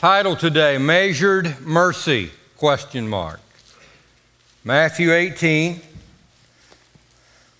Title 0.00 0.34
today, 0.34 0.78
Measured 0.78 1.60
Mercy, 1.60 2.30
question 2.56 3.06
mark. 3.06 3.38
Matthew 4.64 5.12
18. 5.12 5.78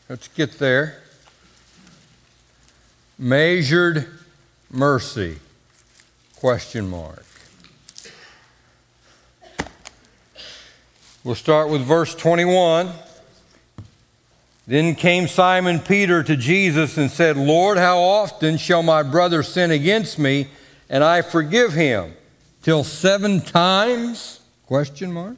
Let's 0.09 0.29
get 0.29 0.58
there. 0.58 1.03
Measured 3.18 4.08
mercy, 4.71 5.38
question 6.37 6.88
mark. 6.88 7.26
We'll 11.22 11.34
start 11.34 11.68
with 11.68 11.82
verse 11.82 12.14
21. 12.14 12.91
Then 14.66 14.95
came 14.95 15.29
Simon 15.29 15.79
Peter 15.79 16.22
to 16.22 16.36
Jesus 16.38 16.96
and 16.96 17.11
said, 17.11 17.36
Lord, 17.36 17.77
how 17.77 17.98
often 17.98 18.57
shall 18.57 18.82
my 18.82 19.02
brother 19.02 19.43
sin 19.43 19.70
against 19.70 20.18
me 20.18 20.48
and 20.88 21.04
I 21.04 21.20
forgive 21.20 21.75
him? 21.75 22.14
Till 22.62 22.84
seven 22.84 23.40
times? 23.40 24.41
Question 24.66 25.12
mark. 25.12 25.37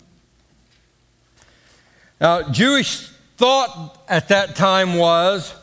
Now, 2.20 2.42
Jewish 2.50 3.08
thought 3.36 3.98
at 4.08 4.28
that 4.28 4.54
time 4.54 4.94
was 4.94 5.54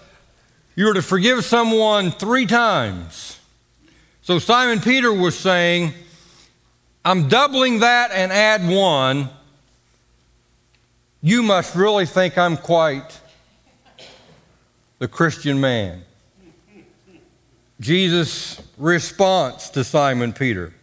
you 0.76 0.86
were 0.86 0.94
to 0.94 1.02
forgive 1.02 1.46
someone 1.46 2.12
three 2.12 2.46
times. 2.46 3.40
So 4.22 4.40
Simon 4.40 4.82
Peter 4.82 5.14
was 5.14 5.38
saying, 5.38 5.94
I'm 7.06 7.30
doubling 7.30 7.80
that 7.80 8.12
and 8.12 8.32
add 8.32 8.68
one. 8.68 9.30
You 11.22 11.44
must 11.44 11.76
really 11.76 12.06
think 12.06 12.38
I'm 12.38 12.58
quite 12.58 13.20
the 15.00 15.08
Christian 15.08 15.62
man. 15.62 16.04
Jesus' 17.80 18.62
response 18.78 19.70
to 19.70 19.84
Simon 19.86 20.34
Peter 20.34 20.74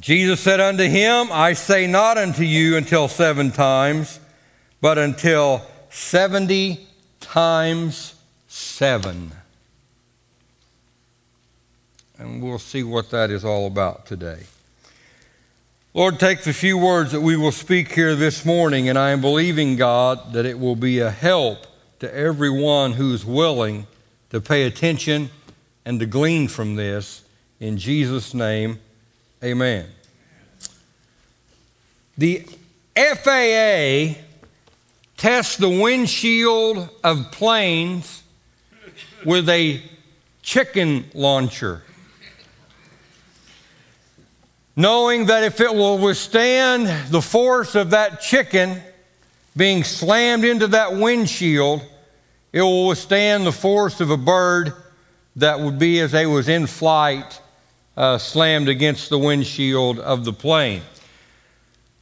Jesus 0.00 0.40
said 0.40 0.60
unto 0.60 0.84
him, 0.84 1.28
I 1.30 1.52
say 1.52 1.86
not 1.86 2.16
unto 2.16 2.42
you 2.42 2.78
until 2.78 3.06
seven 3.06 3.50
times, 3.50 4.18
but 4.80 4.96
until 4.96 5.62
70 5.90 6.86
times 7.20 8.14
seven. 8.48 9.32
And 12.18 12.42
we'll 12.42 12.58
see 12.58 12.82
what 12.82 13.10
that 13.10 13.30
is 13.30 13.44
all 13.44 13.66
about 13.66 14.06
today. 14.06 14.44
Lord, 15.92 16.18
take 16.18 16.44
the 16.44 16.54
few 16.54 16.78
words 16.78 17.12
that 17.12 17.20
we 17.20 17.36
will 17.36 17.52
speak 17.52 17.92
here 17.92 18.14
this 18.14 18.46
morning, 18.46 18.88
and 18.88 18.98
I 18.98 19.10
am 19.10 19.20
believing, 19.20 19.76
God, 19.76 20.32
that 20.32 20.46
it 20.46 20.58
will 20.58 20.76
be 20.76 21.00
a 21.00 21.10
help 21.10 21.66
to 21.98 22.14
everyone 22.14 22.92
who's 22.92 23.26
willing 23.26 23.86
to 24.30 24.40
pay 24.40 24.62
attention 24.62 25.28
and 25.84 26.00
to 26.00 26.06
glean 26.06 26.48
from 26.48 26.76
this. 26.76 27.22
In 27.58 27.76
Jesus' 27.76 28.32
name, 28.32 28.78
Amen. 29.42 29.86
The 32.20 32.44
FAA 32.94 34.20
tests 35.16 35.56
the 35.56 35.70
windshield 35.70 36.90
of 37.02 37.32
planes 37.32 38.22
with 39.24 39.48
a 39.48 39.80
chicken 40.42 41.06
launcher, 41.14 41.82
knowing 44.76 45.24
that 45.26 45.44
if 45.44 45.62
it 45.62 45.72
will 45.72 45.96
withstand 45.96 47.10
the 47.10 47.22
force 47.22 47.74
of 47.74 47.88
that 47.92 48.20
chicken 48.20 48.82
being 49.56 49.82
slammed 49.82 50.44
into 50.44 50.66
that 50.66 50.92
windshield, 50.92 51.82
it 52.52 52.60
will 52.60 52.88
withstand 52.88 53.46
the 53.46 53.52
force 53.52 53.98
of 53.98 54.10
a 54.10 54.18
bird 54.18 54.74
that 55.36 55.58
would 55.58 55.78
be 55.78 56.00
as 56.00 56.12
they 56.12 56.26
was 56.26 56.50
in 56.50 56.66
flight 56.66 57.40
uh, 57.96 58.18
slammed 58.18 58.68
against 58.68 59.08
the 59.08 59.18
windshield 59.18 59.98
of 59.98 60.26
the 60.26 60.34
plane. 60.34 60.82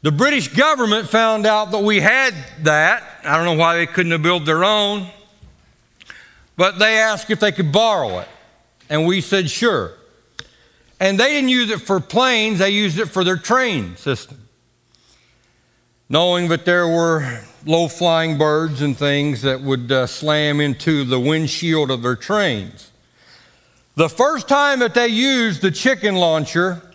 The 0.03 0.13
British 0.13 0.49
government 0.49 1.09
found 1.09 1.45
out 1.45 1.73
that 1.73 1.83
we 1.83 2.01
had 2.01 2.33
that. 2.63 3.03
I 3.25 3.37
don't 3.37 3.45
know 3.45 3.61
why 3.61 3.77
they 3.79 3.87
couldn't 3.87 4.13
have 4.13 4.23
built 4.23 4.45
their 4.45 4.63
own, 4.63 5.09
but 6.57 6.79
they 6.79 6.99
asked 6.99 7.31
if 7.31 7.41
they 7.41 7.51
could 7.51 7.73
borrow 7.73 8.21
it. 8.21 8.29
And 8.89 9.07
we 9.07 9.21
said, 9.21 9.51
sure. 9.51 9.95
And 11.01 11.19
they 11.19 11.33
didn't 11.33 11.51
use 11.51 11.71
it 11.71 11.81
for 11.81 12.01
planes, 12.01 12.61
they 12.61 12.71
used 12.71 12.99
it 12.99 13.07
for 13.07 13.25
their 13.25 13.37
train 13.37 13.97
system. 13.97 14.49
Knowing 16.09 16.49
that 16.49 16.65
there 16.65 16.89
were 16.89 17.43
low 17.67 17.89
flying 17.89 18.39
birds 18.39 18.81
and 18.81 18.97
things 18.97 19.43
that 19.43 19.61
would 19.61 19.91
uh, 19.91 20.07
slam 20.07 20.61
into 20.61 21.05
the 21.05 21.21
windshield 21.21 21.91
of 21.91 22.03
their 22.03 22.17
trains. 22.17 22.93
The 23.97 24.09
first 24.09 24.49
time 24.49 24.79
that 24.79 24.95
they 24.95 25.09
used 25.09 25.61
the 25.61 25.73
chicken 25.73 26.15
launcher, 26.15 26.88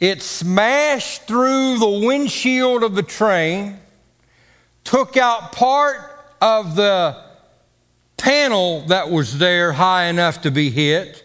it 0.00 0.22
smashed 0.22 1.26
through 1.26 1.78
the 1.78 2.06
windshield 2.06 2.82
of 2.82 2.94
the 2.94 3.02
train, 3.02 3.78
took 4.84 5.16
out 5.16 5.52
part 5.52 5.98
of 6.40 6.76
the 6.76 7.16
panel 8.16 8.82
that 8.86 9.10
was 9.10 9.38
there 9.38 9.72
high 9.72 10.04
enough 10.04 10.42
to 10.42 10.50
be 10.50 10.70
hit, 10.70 11.24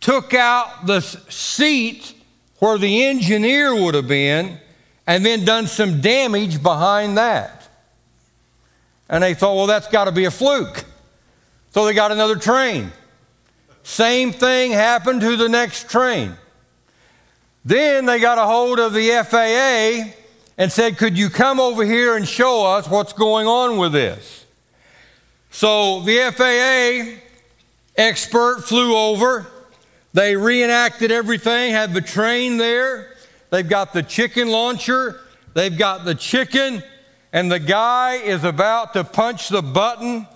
took 0.00 0.34
out 0.34 0.86
the 0.86 1.00
seat 1.00 2.14
where 2.58 2.78
the 2.78 3.04
engineer 3.04 3.74
would 3.74 3.94
have 3.94 4.08
been, 4.08 4.58
and 5.06 5.24
then 5.26 5.44
done 5.44 5.66
some 5.66 6.00
damage 6.00 6.62
behind 6.62 7.18
that. 7.18 7.68
And 9.08 9.24
they 9.24 9.34
thought, 9.34 9.56
well, 9.56 9.66
that's 9.66 9.88
got 9.88 10.04
to 10.04 10.12
be 10.12 10.26
a 10.26 10.30
fluke. 10.30 10.84
So 11.72 11.84
they 11.84 11.94
got 11.94 12.12
another 12.12 12.36
train. 12.36 12.92
Same 13.82 14.30
thing 14.30 14.70
happened 14.70 15.20
to 15.22 15.36
the 15.36 15.48
next 15.48 15.90
train. 15.90 16.36
Then 17.64 18.06
they 18.06 18.18
got 18.20 18.38
a 18.38 18.46
hold 18.46 18.78
of 18.78 18.92
the 18.92 19.24
FAA 19.28 20.12
and 20.56 20.72
said, 20.72 20.96
Could 20.96 21.16
you 21.16 21.28
come 21.28 21.60
over 21.60 21.84
here 21.84 22.16
and 22.16 22.26
show 22.26 22.64
us 22.66 22.88
what's 22.88 23.12
going 23.12 23.46
on 23.46 23.76
with 23.76 23.92
this? 23.92 24.46
So 25.50 26.00
the 26.00 26.32
FAA 26.34 27.20
expert 27.96 28.62
flew 28.62 28.96
over. 28.96 29.46
They 30.12 30.36
reenacted 30.36 31.12
everything, 31.12 31.72
had 31.72 31.92
the 31.92 32.00
train 32.00 32.56
there. 32.56 33.14
They've 33.50 33.68
got 33.68 33.92
the 33.92 34.02
chicken 34.02 34.48
launcher. 34.48 35.20
They've 35.54 35.76
got 35.76 36.04
the 36.04 36.14
chicken. 36.14 36.82
And 37.32 37.50
the 37.50 37.58
guy 37.58 38.14
is 38.14 38.44
about 38.44 38.92
to 38.94 39.04
punch 39.04 39.48
the 39.48 39.62
button 39.62 40.26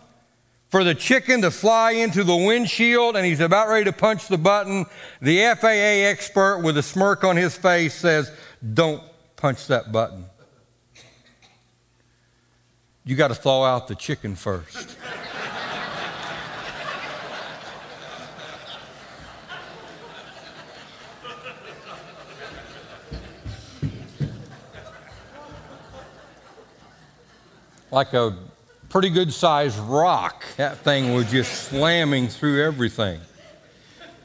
for 0.74 0.82
the 0.82 0.92
chicken 0.92 1.40
to 1.40 1.52
fly 1.52 1.92
into 1.92 2.24
the 2.24 2.34
windshield 2.34 3.14
and 3.14 3.24
he's 3.24 3.38
about 3.38 3.68
ready 3.68 3.84
to 3.84 3.92
punch 3.92 4.26
the 4.26 4.36
button, 4.36 4.84
the 5.22 5.38
FAA 5.60 6.10
expert 6.10 6.62
with 6.64 6.76
a 6.76 6.82
smirk 6.82 7.22
on 7.22 7.36
his 7.36 7.56
face 7.56 7.94
says, 7.94 8.32
Don't 8.72 9.00
punch 9.36 9.68
that 9.68 9.92
button. 9.92 10.24
You 13.04 13.14
got 13.14 13.28
to 13.28 13.36
thaw 13.36 13.64
out 13.64 13.86
the 13.86 13.94
chicken 13.94 14.34
first. 14.34 14.98
like 27.92 28.12
a 28.12 28.36
pretty 28.94 29.10
good 29.10 29.32
sized 29.32 29.76
rock. 29.80 30.44
That 30.56 30.78
thing 30.78 31.14
was 31.14 31.28
just 31.28 31.64
slamming 31.64 32.28
through 32.28 32.62
everything. 32.62 33.20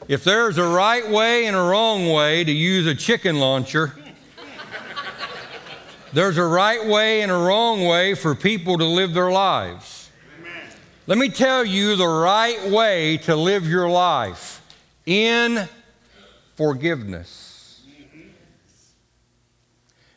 If 0.06 0.22
there's 0.22 0.58
a 0.58 0.64
right 0.64 1.10
way 1.10 1.46
and 1.46 1.56
a 1.56 1.60
wrong 1.60 2.08
way 2.08 2.44
to 2.44 2.52
use 2.52 2.86
a 2.86 2.94
chicken 2.94 3.40
launcher, 3.40 3.92
there's 6.12 6.38
a 6.38 6.46
right 6.46 6.86
way 6.86 7.22
and 7.22 7.32
a 7.32 7.34
wrong 7.34 7.84
way 7.84 8.14
for 8.14 8.36
people 8.36 8.78
to 8.78 8.84
live 8.84 9.12
their 9.12 9.32
lives. 9.32 10.08
Let 11.08 11.18
me 11.18 11.30
tell 11.30 11.64
you 11.64 11.96
the 11.96 12.06
right 12.06 12.70
way 12.70 13.16
to 13.24 13.34
live 13.34 13.66
your 13.66 13.90
life 13.90 14.62
in 15.04 15.68
forgiveness. 16.54 17.49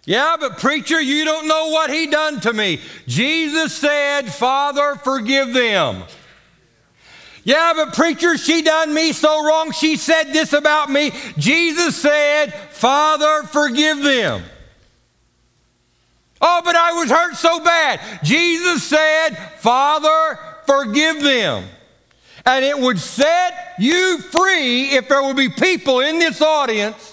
Yeah, 0.06 0.36
but 0.38 0.58
preacher, 0.58 1.00
you 1.00 1.24
don't 1.24 1.48
know 1.48 1.70
what 1.70 1.90
he 1.90 2.08
done 2.08 2.42
to 2.42 2.52
me. 2.52 2.82
Jesus 3.08 3.74
said, 3.74 4.24
Father, 4.24 4.96
forgive 4.96 5.54
them. 5.54 6.04
Yeah, 7.46 7.74
but 7.76 7.94
preacher, 7.94 8.38
she 8.38 8.62
done 8.62 8.94
me 8.94 9.14
so 9.14 9.46
wrong. 9.46 9.72
She 9.72 9.96
said 9.96 10.32
this 10.34 10.54
about 10.54 10.90
me. 10.90 11.12
Jesus 11.38 11.96
said, 11.96 12.54
Father, 12.72 13.44
forgive 13.48 14.02
them. 14.02 14.44
Oh, 16.42 16.62
but 16.64 16.76
I 16.76 16.92
was 16.94 17.10
hurt 17.10 17.36
so 17.36 17.64
bad. 17.64 18.02
Jesus 18.24 18.84
said, 18.84 19.30
Father, 19.60 20.40
forgive 20.66 21.22
them. 21.22 21.64
And 22.46 22.66
it 22.66 22.78
would 22.78 23.00
set 23.00 23.76
you 23.80 24.18
free 24.20 24.90
if 24.90 25.08
there 25.08 25.24
would 25.24 25.38
be 25.38 25.48
people 25.48 26.02
in 26.02 26.20
this 26.20 26.42
audience 26.42 27.13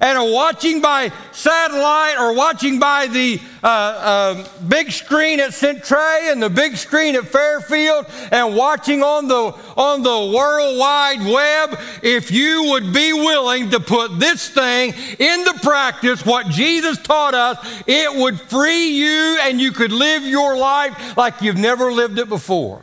and 0.00 0.18
are 0.18 0.30
watching 0.30 0.80
by 0.80 1.10
satellite 1.32 2.18
or 2.18 2.34
watching 2.34 2.78
by 2.78 3.06
the 3.06 3.40
uh, 3.62 3.66
uh, 3.66 4.48
big 4.68 4.92
screen 4.92 5.40
at 5.40 5.50
Centray 5.50 6.30
and 6.30 6.42
the 6.42 6.50
big 6.50 6.76
screen 6.76 7.16
at 7.16 7.24
Fairfield 7.24 8.06
and 8.30 8.54
watching 8.54 9.02
on 9.02 9.28
the, 9.28 9.54
on 9.76 10.02
the 10.02 10.36
World 10.36 10.78
Wide 10.78 11.24
Web, 11.24 11.78
if 12.02 12.30
you 12.30 12.64
would 12.70 12.92
be 12.92 13.12
willing 13.12 13.70
to 13.70 13.80
put 13.80 14.18
this 14.18 14.48
thing 14.48 14.94
into 15.18 15.58
practice, 15.62 16.24
what 16.24 16.46
Jesus 16.48 16.98
taught 16.98 17.34
us, 17.34 17.82
it 17.86 18.14
would 18.16 18.40
free 18.40 18.88
you 18.88 19.38
and 19.42 19.60
you 19.60 19.72
could 19.72 19.92
live 19.92 20.22
your 20.22 20.56
life 20.56 21.16
like 21.16 21.42
you've 21.42 21.56
never 21.56 21.92
lived 21.92 22.18
it 22.18 22.28
before. 22.28 22.82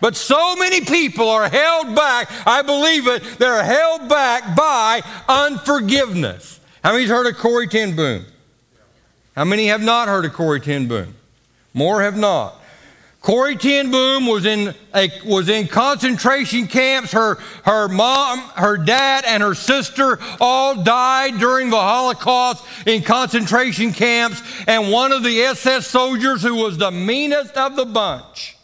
But 0.00 0.16
so 0.16 0.56
many 0.56 0.80
people 0.80 1.28
are 1.28 1.48
held 1.48 1.94
back, 1.94 2.30
I 2.46 2.62
believe 2.62 3.06
it, 3.06 3.22
they're 3.38 3.62
held 3.62 4.08
back 4.08 4.56
by 4.56 5.02
unforgiveness. 5.28 6.60
How 6.82 6.92
many's 6.92 7.10
heard 7.10 7.26
of 7.26 7.36
Corrie 7.36 7.68
ten 7.68 7.94
Boom? 7.94 8.24
How 9.36 9.44
many 9.44 9.66
have 9.66 9.82
not 9.82 10.08
heard 10.08 10.24
of 10.24 10.32
Corrie 10.32 10.60
ten 10.60 10.88
Boom? 10.88 11.14
More 11.74 12.02
have 12.02 12.16
not. 12.16 12.56
Corrie 13.20 13.56
ten 13.56 13.90
Boom 13.90 14.26
was 14.26 14.46
in, 14.46 14.74
a, 14.94 15.10
was 15.26 15.50
in 15.50 15.68
concentration 15.68 16.66
camps. 16.66 17.12
Her, 17.12 17.34
her 17.64 17.86
mom, 17.88 18.38
her 18.56 18.78
dad, 18.78 19.24
and 19.26 19.42
her 19.42 19.54
sister 19.54 20.18
all 20.40 20.82
died 20.82 21.38
during 21.38 21.68
the 21.68 21.76
Holocaust 21.76 22.64
in 22.86 23.02
concentration 23.02 23.92
camps. 23.92 24.42
And 24.66 24.90
one 24.90 25.12
of 25.12 25.22
the 25.22 25.42
SS 25.42 25.86
soldiers, 25.86 26.42
who 26.42 26.54
was 26.54 26.78
the 26.78 26.90
meanest 26.90 27.54
of 27.58 27.76
the 27.76 27.84
bunch, 27.84 28.56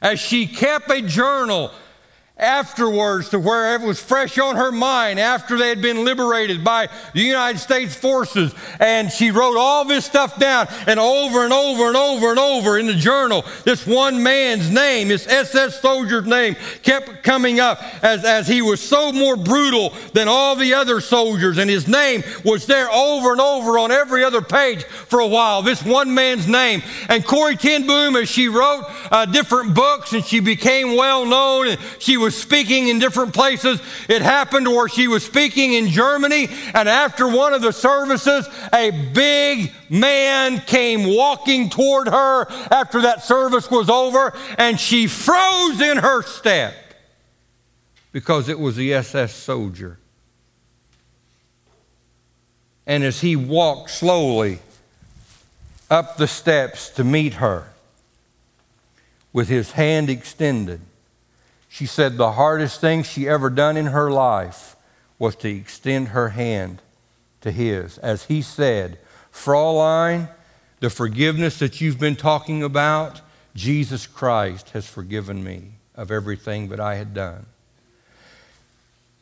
as 0.00 0.20
she 0.20 0.46
kept 0.46 0.90
a 0.90 1.02
journal 1.02 1.70
afterwards 2.40 3.28
to 3.28 3.38
where 3.38 3.74
it 3.74 3.82
was 3.82 4.00
fresh 4.00 4.38
on 4.38 4.56
her 4.56 4.72
mind 4.72 5.20
after 5.20 5.58
they 5.58 5.68
had 5.68 5.82
been 5.82 6.04
liberated 6.04 6.64
by 6.64 6.88
the 7.12 7.20
United 7.20 7.58
States 7.58 7.94
forces. 7.94 8.54
And 8.80 9.12
she 9.12 9.30
wrote 9.30 9.56
all 9.56 9.84
this 9.84 10.04
stuff 10.04 10.38
down 10.38 10.68
and 10.86 10.98
over 10.98 11.44
and 11.44 11.52
over 11.52 11.88
and 11.88 11.96
over 11.96 12.30
and 12.30 12.38
over 12.38 12.78
in 12.78 12.86
the 12.86 12.94
journal. 12.94 13.44
This 13.64 13.86
one 13.86 14.22
man's 14.22 14.70
name, 14.70 15.08
this 15.08 15.26
SS 15.26 15.80
soldier's 15.80 16.26
name, 16.26 16.56
kept 16.82 17.22
coming 17.22 17.60
up 17.60 17.82
as, 18.02 18.24
as 18.24 18.48
he 18.48 18.62
was 18.62 18.80
so 18.80 19.12
more 19.12 19.36
brutal 19.36 19.92
than 20.14 20.28
all 20.28 20.56
the 20.56 20.74
other 20.74 21.00
soldiers. 21.00 21.58
And 21.58 21.68
his 21.68 21.86
name 21.86 22.22
was 22.44 22.66
there 22.66 22.90
over 22.90 23.32
and 23.32 23.40
over 23.40 23.78
on 23.78 23.90
every 23.92 24.24
other 24.24 24.40
page 24.40 24.84
for 24.84 25.20
a 25.20 25.26
while. 25.26 25.62
This 25.62 25.84
one 25.84 26.14
man's 26.14 26.48
name. 26.48 26.82
And 27.08 27.24
Corrie 27.24 27.56
ten 27.56 27.86
Boom, 27.86 28.16
as 28.16 28.28
she 28.28 28.48
wrote 28.48 28.84
uh, 29.10 29.26
different 29.26 29.74
books 29.74 30.12
and 30.12 30.24
she 30.24 30.40
became 30.40 30.96
well 30.96 31.26
known 31.26 31.68
and 31.68 31.80
she 31.98 32.16
was 32.16 32.29
was 32.30 32.40
speaking 32.40 32.86
in 32.86 33.00
different 33.00 33.34
places. 33.34 33.80
It 34.08 34.22
happened 34.22 34.68
where 34.68 34.88
she 34.88 35.08
was 35.08 35.26
speaking 35.26 35.72
in 35.72 35.88
Germany, 35.88 36.48
and 36.74 36.88
after 36.88 37.28
one 37.28 37.54
of 37.54 37.60
the 37.60 37.72
services, 37.72 38.48
a 38.72 38.92
big 39.12 39.72
man 39.88 40.60
came 40.60 41.16
walking 41.16 41.70
toward 41.70 42.06
her 42.06 42.46
after 42.70 43.02
that 43.02 43.24
service 43.24 43.68
was 43.68 43.90
over, 43.90 44.32
and 44.58 44.78
she 44.78 45.08
froze 45.08 45.80
in 45.80 45.96
her 45.96 46.22
step 46.22 46.72
because 48.12 48.48
it 48.48 48.60
was 48.60 48.76
the 48.76 48.94
SS 48.94 49.34
soldier. 49.34 49.98
And 52.86 53.02
as 53.02 53.22
he 53.22 53.34
walked 53.34 53.90
slowly 53.90 54.60
up 55.90 56.16
the 56.16 56.28
steps 56.28 56.90
to 56.90 57.02
meet 57.02 57.34
her, 57.34 57.72
with 59.32 59.48
his 59.48 59.72
hand 59.72 60.08
extended, 60.08 60.80
she 61.72 61.86
said 61.86 62.16
the 62.16 62.32
hardest 62.32 62.80
thing 62.80 63.04
she 63.04 63.28
ever 63.28 63.48
done 63.48 63.76
in 63.76 63.86
her 63.86 64.10
life 64.10 64.74
was 65.20 65.36
to 65.36 65.48
extend 65.48 66.08
her 66.08 66.30
hand 66.30 66.82
to 67.42 67.52
his. 67.52 67.96
As 67.98 68.24
he 68.24 68.42
said, 68.42 68.98
Fraulein, 69.30 70.28
the 70.80 70.90
forgiveness 70.90 71.60
that 71.60 71.80
you've 71.80 72.00
been 72.00 72.16
talking 72.16 72.64
about, 72.64 73.20
Jesus 73.54 74.08
Christ 74.08 74.70
has 74.70 74.88
forgiven 74.88 75.44
me 75.44 75.74
of 75.94 76.10
everything 76.10 76.70
that 76.70 76.80
I 76.80 76.96
had 76.96 77.14
done. 77.14 77.46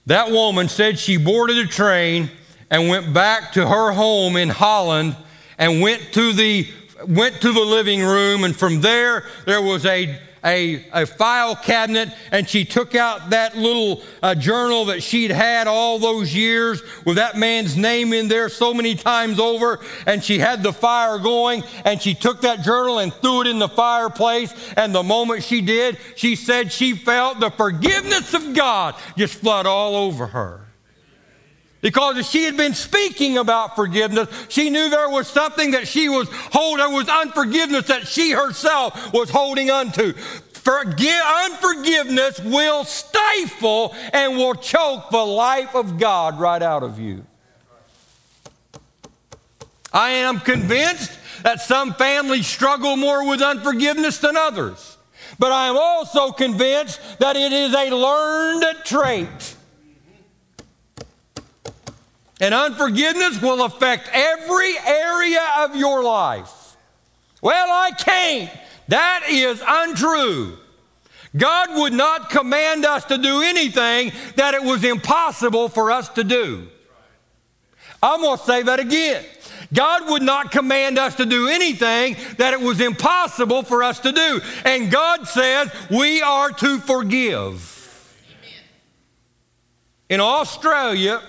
That 0.06 0.30
woman 0.30 0.70
said 0.70 0.98
she 0.98 1.18
boarded 1.18 1.58
a 1.58 1.66
train 1.66 2.30
and 2.70 2.88
went 2.88 3.12
back 3.12 3.52
to 3.52 3.68
her 3.68 3.92
home 3.92 4.36
in 4.36 4.48
Holland 4.48 5.16
and 5.58 5.82
went 5.82 6.14
to 6.14 6.32
the 6.32 6.66
went 7.06 7.42
to 7.42 7.52
the 7.52 7.60
living 7.60 8.00
room 8.00 8.42
and 8.42 8.56
from 8.56 8.80
there 8.80 9.24
there 9.46 9.62
was 9.62 9.86
a 9.86 10.18
a, 10.44 10.84
a 10.92 11.06
file 11.06 11.56
cabinet 11.56 12.10
and 12.32 12.48
she 12.48 12.64
took 12.64 12.94
out 12.94 13.30
that 13.30 13.56
little 13.56 14.02
uh, 14.22 14.34
journal 14.34 14.86
that 14.86 15.02
she'd 15.02 15.30
had 15.30 15.66
all 15.66 15.98
those 15.98 16.34
years 16.34 16.82
with 17.04 17.16
that 17.16 17.36
man's 17.36 17.76
name 17.76 18.12
in 18.12 18.28
there 18.28 18.48
so 18.48 18.72
many 18.72 18.94
times 18.94 19.38
over. 19.38 19.80
And 20.06 20.22
she 20.22 20.38
had 20.38 20.62
the 20.62 20.72
fire 20.72 21.18
going 21.18 21.64
and 21.84 22.00
she 22.00 22.14
took 22.14 22.42
that 22.42 22.62
journal 22.62 22.98
and 22.98 23.12
threw 23.12 23.42
it 23.42 23.46
in 23.46 23.58
the 23.58 23.68
fireplace. 23.68 24.54
And 24.76 24.94
the 24.94 25.02
moment 25.02 25.42
she 25.42 25.60
did, 25.60 25.98
she 26.16 26.36
said 26.36 26.72
she 26.72 26.94
felt 26.94 27.40
the 27.40 27.50
forgiveness 27.50 28.34
of 28.34 28.54
God 28.54 28.94
just 29.16 29.34
flood 29.34 29.66
all 29.66 29.96
over 29.96 30.26
her. 30.28 30.67
Because 31.80 32.18
if 32.18 32.26
she 32.26 32.44
had 32.44 32.56
been 32.56 32.74
speaking 32.74 33.38
about 33.38 33.76
forgiveness, 33.76 34.28
she 34.48 34.68
knew 34.68 34.90
there 34.90 35.08
was 35.08 35.28
something 35.28 35.72
that 35.72 35.86
she 35.86 36.08
was 36.08 36.28
holding, 36.30 36.78
there 36.78 36.94
was 36.94 37.08
unforgiveness 37.08 37.86
that 37.86 38.08
she 38.08 38.32
herself 38.32 39.12
was 39.12 39.30
holding 39.30 39.70
onto. 39.70 40.12
Forgive, 40.12 41.22
unforgiveness 41.44 42.40
will 42.40 42.84
stifle 42.84 43.94
and 44.12 44.36
will 44.36 44.54
choke 44.54 45.10
the 45.10 45.24
life 45.24 45.74
of 45.74 45.98
God 45.98 46.40
right 46.40 46.60
out 46.60 46.82
of 46.82 46.98
you. 46.98 47.24
I 49.92 50.10
am 50.10 50.40
convinced 50.40 51.12
that 51.42 51.60
some 51.60 51.94
families 51.94 52.46
struggle 52.46 52.96
more 52.96 53.26
with 53.26 53.40
unforgiveness 53.40 54.18
than 54.18 54.36
others. 54.36 54.96
But 55.38 55.52
I 55.52 55.68
am 55.68 55.76
also 55.76 56.32
convinced 56.32 57.00
that 57.20 57.36
it 57.36 57.52
is 57.52 57.74
a 57.74 57.90
learned 57.94 58.84
trait. 58.84 59.56
And 62.40 62.54
unforgiveness 62.54 63.40
will 63.42 63.64
affect 63.64 64.10
every 64.12 64.74
area 64.86 65.44
of 65.58 65.74
your 65.74 66.02
life. 66.02 66.76
Well, 67.42 67.68
I 67.70 67.90
can't. 67.92 68.50
That 68.88 69.24
is 69.28 69.62
untrue. 69.66 70.56
God 71.36 71.68
would 71.76 71.92
not 71.92 72.30
command 72.30 72.84
us 72.84 73.04
to 73.06 73.18
do 73.18 73.42
anything 73.42 74.12
that 74.36 74.54
it 74.54 74.62
was 74.62 74.84
impossible 74.84 75.68
for 75.68 75.90
us 75.90 76.08
to 76.10 76.24
do. 76.24 76.68
I'm 78.02 78.20
going 78.20 78.38
to 78.38 78.44
say 78.44 78.62
that 78.62 78.80
again. 78.80 79.24
God 79.72 80.08
would 80.08 80.22
not 80.22 80.50
command 80.50 80.98
us 80.98 81.16
to 81.16 81.26
do 81.26 81.48
anything 81.48 82.16
that 82.38 82.54
it 82.54 82.60
was 82.60 82.80
impossible 82.80 83.62
for 83.62 83.82
us 83.82 84.00
to 84.00 84.12
do. 84.12 84.40
And 84.64 84.90
God 84.90 85.26
says 85.28 85.70
we 85.90 86.22
are 86.22 86.50
to 86.50 86.78
forgive. 86.78 88.14
Amen. 88.26 88.64
In 90.08 90.20
Australia, 90.20 91.20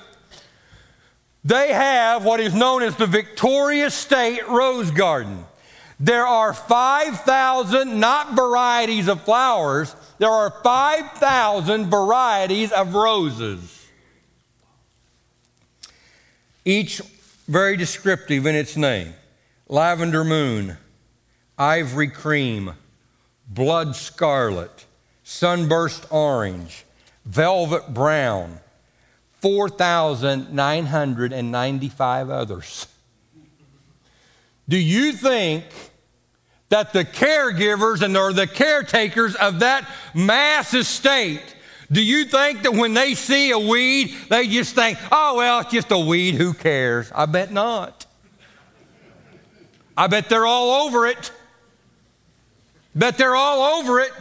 they 1.44 1.74
have 1.74 2.26
what 2.26 2.40
is 2.40 2.54
known 2.54 2.84
as 2.84 2.96
the 2.96 3.08
Victoria 3.08 3.90
State 3.90 4.48
Rose 4.48 4.92
Garden. 4.92 5.46
There 6.00 6.26
are 6.26 6.54
5,000, 6.54 8.00
not 8.00 8.34
varieties 8.34 9.08
of 9.08 9.22
flowers, 9.24 9.96
there 10.18 10.30
are 10.30 10.52
5,000 10.64 11.90
varieties 11.90 12.72
of 12.72 12.94
roses. 12.94 13.88
Each 16.64 17.02
very 17.48 17.76
descriptive 17.78 18.46
in 18.46 18.56
its 18.56 18.78
name 18.78 19.14
lavender 19.68 20.24
moon, 20.24 20.78
ivory 21.58 22.08
cream, 22.08 22.74
blood 23.48 23.96
scarlet, 23.96 24.86
sunburst 25.24 26.06
orange, 26.12 26.86
velvet 27.26 27.94
brown, 27.94 28.60
4,995 29.42 32.30
others. 32.30 32.88
Do 34.68 34.78
you 34.78 35.14
think 35.14 35.64
that 36.70 36.94
the 36.94 37.04
caregivers 37.04 38.02
and 38.02 38.16
or 38.16 38.32
the 38.34 38.48
caretakers 38.48 39.36
of 39.36 39.60
that 39.60 39.90
mass 40.14 40.74
estate, 40.74 41.56
do 41.92 42.04
you 42.04 42.26
think 42.26 42.64
that 42.64 42.74
when 42.74 42.94
they 42.94 43.16
see 43.16 43.52
a 43.52 43.60
weed, 43.60 44.14
they 44.30 44.48
just 44.48 44.76
think, 44.76 44.98
oh, 45.12 45.38
well, 45.38 45.62
it's 45.62 45.72
just 45.72 45.92
a 45.92 45.98
weed, 45.98 46.36
who 46.36 46.54
cares? 46.54 47.12
I 47.16 47.26
bet 47.26 47.52
not. 47.52 48.06
I 49.98 50.08
bet 50.08 50.30
they're 50.30 50.46
all 50.46 50.86
over 50.86 51.08
it. 51.08 51.32
Bet 52.94 53.18
they're 53.18 53.36
all 53.36 53.80
over 53.80 54.00
it. 54.00 54.12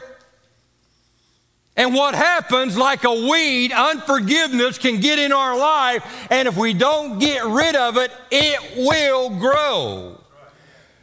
And 1.78 1.94
what 1.94 2.16
happens, 2.16 2.76
like 2.76 3.04
a 3.04 3.12
weed, 3.12 3.70
unforgiveness 3.70 4.78
can 4.78 4.98
get 4.98 5.20
in 5.20 5.30
our 5.32 5.56
life, 5.56 6.26
and 6.28 6.48
if 6.48 6.56
we 6.56 6.74
don't 6.74 7.20
get 7.20 7.44
rid 7.46 7.76
of 7.76 7.96
it, 7.96 8.10
it 8.32 8.58
will 8.76 9.30
grow. 9.30 10.20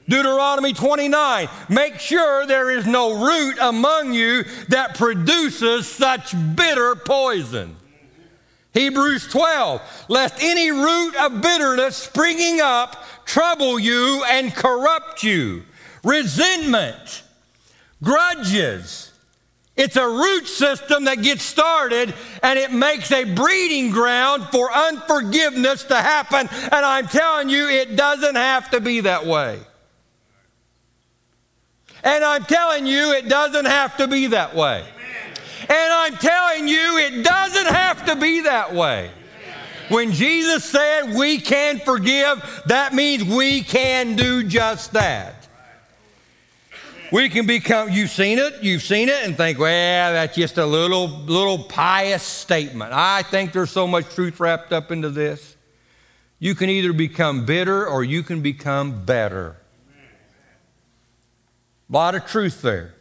Deuteronomy 0.10 0.74
29 0.74 1.48
Make 1.70 1.98
sure 2.00 2.46
there 2.46 2.70
is 2.70 2.86
no 2.86 3.26
root 3.26 3.58
among 3.62 4.14
you 4.14 4.44
that 4.68 4.98
produces 4.98 5.88
such 5.88 6.36
bitter 6.58 6.96
poison. 6.98 7.78
Hebrews 8.74 9.30
12, 9.30 9.82
lest 10.10 10.44
any 10.44 10.72
root 10.72 11.16
of 11.16 11.42
bitterness 11.42 11.96
springing 11.96 12.60
up 12.60 13.02
trouble 13.24 13.80
you 13.80 14.26
and 14.28 14.54
corrupt 14.54 15.24
you. 15.24 15.64
Resentment, 16.04 17.24
grudges. 18.04 19.14
It's 19.78 19.98
a 19.98 20.08
root 20.08 20.48
system 20.48 21.06
that 21.06 21.22
gets 21.22 21.44
started 21.44 22.14
and 22.42 22.58
it 22.58 22.72
makes 22.72 23.12
a 23.12 23.26
breeding 23.26 23.92
ground 23.92 24.48
for 24.52 24.72
unforgiveness 24.72 25.84
to 25.86 25.96
happen. 25.96 26.48
And 26.52 26.74
I'm 26.74 27.08
telling 27.08 27.50
you, 27.50 27.68
it 27.68 27.98
doesn't 27.98 28.36
have 28.36 28.70
to 28.72 28.80
be 28.80 29.02
that 29.02 29.26
way. 29.26 29.60
And 32.04 32.24
I'm 32.24 32.46
telling 32.46 32.86
you, 32.86 33.12
it 33.14 33.28
doesn't 33.28 33.66
have 33.66 33.98
to 33.98 34.08
be 34.08 34.28
that 34.28 34.56
way. 34.56 34.86
And 35.68 35.94
I'm 35.94 36.16
telling 36.18 36.68
you, 36.68 36.98
it 36.98 37.26
doesn't 37.26 37.68
have 37.74 38.06
to 38.06 38.16
be 38.16 38.42
that 38.42 38.74
way. 38.74 39.10
When 39.90 40.12
Jesus 40.12 40.64
said 40.64 41.16
we 41.16 41.40
can 41.40 41.80
forgive, 41.80 42.64
that 42.68 42.94
means 42.94 43.24
we 43.24 43.62
can 43.62 44.16
do 44.16 44.44
just 44.44 44.94
that. 44.94 45.45
We 47.16 47.30
can 47.30 47.46
become, 47.46 47.94
you've 47.94 48.10
seen 48.10 48.40
it, 48.40 48.62
you've 48.62 48.82
seen 48.82 49.08
it, 49.08 49.24
and 49.24 49.38
think, 49.38 49.58
well, 49.58 50.12
that's 50.12 50.36
just 50.36 50.58
a 50.58 50.66
little, 50.66 51.08
little 51.08 51.58
pious 51.58 52.22
statement. 52.22 52.92
I 52.92 53.22
think 53.22 53.54
there's 53.54 53.72
so 53.72 53.88
much 53.88 54.14
truth 54.14 54.38
wrapped 54.38 54.74
up 54.74 54.92
into 54.92 55.10
this. 55.10 55.56
You 56.40 56.56
can 56.56 56.70
either 56.70 56.92
become 56.92 57.46
bitter 57.46 57.88
or 57.88 58.04
you 58.04 58.22
can 58.22 58.42
become 58.42 59.06
better. 59.06 59.56
A 61.90 61.94
lot 61.94 62.16
of 62.16 62.26
truth 62.26 62.62
there. 62.62 62.94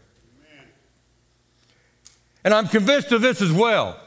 And 2.44 2.54
I'm 2.54 2.68
convinced 2.68 3.11
of 3.11 3.21
this 3.21 3.42
as 3.42 3.50
well. 3.50 3.99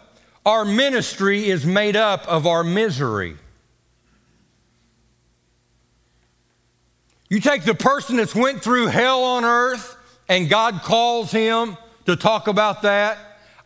Our 0.46 0.64
ministry 0.64 1.50
is 1.50 1.66
made 1.66 1.98
up 1.98 2.26
of 2.30 2.48
our 2.48 2.64
misery. 2.64 3.36
You 7.30 7.42
take 7.42 7.66
the 7.66 7.76
person 7.76 8.16
that's 8.16 8.34
went 8.34 8.64
through 8.64 8.88
hell 8.88 9.22
on 9.26 9.44
earth 9.44 9.96
and 10.30 10.50
God 10.50 10.82
calls 10.82 11.32
him 11.32 11.78
to 12.06 12.16
talk 12.16 12.48
about 12.48 12.82
that, 12.84 13.18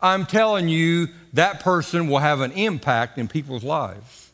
I'm 0.02 0.26
telling 0.26 0.68
you 0.68 1.08
that 1.34 1.60
person 1.62 2.08
will 2.08 2.20
have 2.20 2.42
an 2.42 2.52
impact 2.52 3.18
in 3.18 3.28
people's 3.28 3.64
lives. 3.64 4.32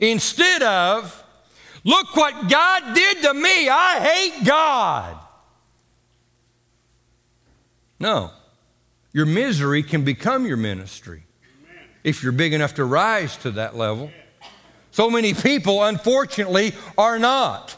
Instead 0.00 0.62
of, 0.62 1.24
look 1.84 2.16
what 2.16 2.48
God 2.48 2.94
did 2.94 3.22
to 3.22 3.34
me, 3.34 3.68
I 3.68 4.00
hate 4.00 4.44
God. 4.44 5.16
No. 8.00 8.30
Your 9.12 9.26
misery 9.26 9.82
can 9.82 10.04
become 10.04 10.46
your 10.46 10.56
ministry 10.56 11.24
if 12.02 12.22
you're 12.22 12.32
big 12.32 12.52
enough 12.52 12.74
to 12.74 12.84
rise 12.84 13.36
to 13.38 13.52
that 13.52 13.76
level. 13.76 14.10
So 14.90 15.08
many 15.08 15.34
people, 15.34 15.84
unfortunately, 15.84 16.74
are 16.98 17.18
not. 17.18 17.76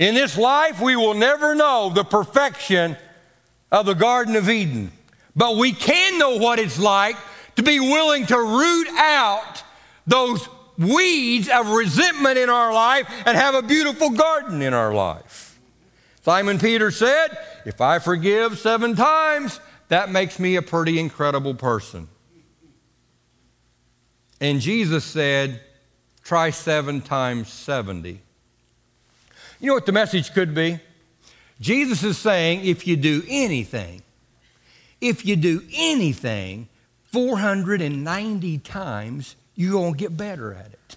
In 0.00 0.14
this 0.14 0.38
life, 0.38 0.80
we 0.80 0.96
will 0.96 1.12
never 1.12 1.54
know 1.54 1.90
the 1.94 2.04
perfection 2.04 2.96
of 3.70 3.84
the 3.84 3.94
Garden 3.94 4.34
of 4.34 4.48
Eden, 4.48 4.90
but 5.36 5.56
we 5.56 5.72
can 5.72 6.18
know 6.18 6.38
what 6.38 6.58
it's 6.58 6.78
like 6.78 7.16
to 7.56 7.62
be 7.62 7.78
willing 7.78 8.24
to 8.24 8.38
root 8.38 8.88
out 8.96 9.62
those 10.06 10.48
weeds 10.78 11.50
of 11.50 11.68
resentment 11.68 12.38
in 12.38 12.48
our 12.48 12.72
life 12.72 13.06
and 13.26 13.36
have 13.36 13.54
a 13.54 13.60
beautiful 13.60 14.08
garden 14.08 14.62
in 14.62 14.72
our 14.72 14.94
life. 14.94 15.60
Simon 16.22 16.58
Peter 16.58 16.90
said, 16.90 17.36
If 17.66 17.82
I 17.82 17.98
forgive 17.98 18.58
seven 18.58 18.96
times, 18.96 19.60
that 19.88 20.10
makes 20.10 20.38
me 20.38 20.56
a 20.56 20.62
pretty 20.62 20.98
incredible 20.98 21.54
person. 21.54 22.08
And 24.40 24.62
Jesus 24.62 25.04
said, 25.04 25.60
try 26.24 26.48
seven 26.48 27.02
times 27.02 27.52
70. 27.52 28.22
You 29.60 29.68
know 29.68 29.74
what 29.74 29.86
the 29.86 29.92
message 29.92 30.32
could 30.32 30.54
be? 30.54 30.80
Jesus 31.60 32.02
is 32.02 32.16
saying, 32.16 32.64
if 32.64 32.86
you 32.86 32.96
do 32.96 33.22
anything, 33.28 34.02
if 35.00 35.26
you 35.26 35.36
do 35.36 35.62
anything 35.72 36.68
490 37.12 38.58
times, 38.58 39.36
you're 39.54 39.72
going 39.72 39.92
to 39.92 39.98
get 39.98 40.16
better 40.16 40.54
at 40.54 40.66
it. 40.66 40.96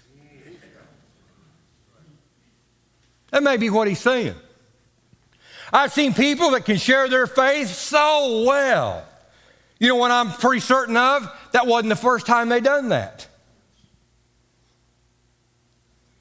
That 3.30 3.42
may 3.42 3.56
be 3.56 3.68
what 3.68 3.88
he's 3.88 3.98
saying. 3.98 4.34
I've 5.72 5.92
seen 5.92 6.14
people 6.14 6.52
that 6.52 6.64
can 6.64 6.76
share 6.76 7.08
their 7.08 7.26
faith 7.26 7.68
so 7.68 8.44
well. 8.46 9.04
You 9.80 9.88
know 9.88 9.96
what 9.96 10.12
I'm 10.12 10.30
pretty 10.30 10.60
certain 10.60 10.96
of? 10.96 11.28
That 11.52 11.66
wasn't 11.66 11.90
the 11.90 11.96
first 11.96 12.26
time 12.26 12.48
they 12.48 12.60
done 12.60 12.90
that. 12.90 13.26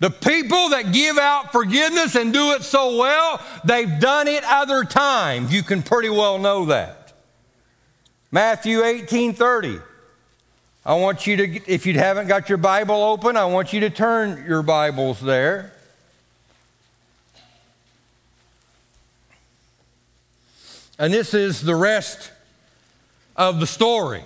The 0.04 0.10
people 0.10 0.72
that 0.72 0.92
give 0.92 1.18
out 1.18 1.54
forgiveness 1.54 2.16
and 2.16 2.34
do 2.34 2.52
it 2.52 2.64
so 2.64 2.98
well, 2.98 3.40
they've 3.64 4.02
done 4.02 4.28
it 4.28 4.44
other 4.44 4.84
times. 4.84 5.54
You 5.54 5.64
can 5.64 5.82
pretty 5.82 6.10
well 6.10 6.38
know 6.38 6.66
that. 6.66 7.14
Matthew 8.30 8.84
18 8.84 9.34
30. 9.34 9.80
I 10.86 10.96
want 10.96 11.26
you 11.26 11.38
to, 11.38 11.72
if 11.72 11.86
you 11.86 11.94
haven't 11.94 12.28
got 12.28 12.50
your 12.50 12.58
Bible 12.58 13.02
open, 13.02 13.38
I 13.38 13.46
want 13.46 13.72
you 13.72 13.80
to 13.80 13.90
turn 13.90 14.46
your 14.46 14.62
Bibles 14.62 15.22
there. 15.22 15.72
And 21.00 21.14
this 21.14 21.34
is 21.34 21.62
the 21.62 21.76
rest 21.76 22.30
of 23.38 23.62
the 23.62 23.68
story 23.68 24.26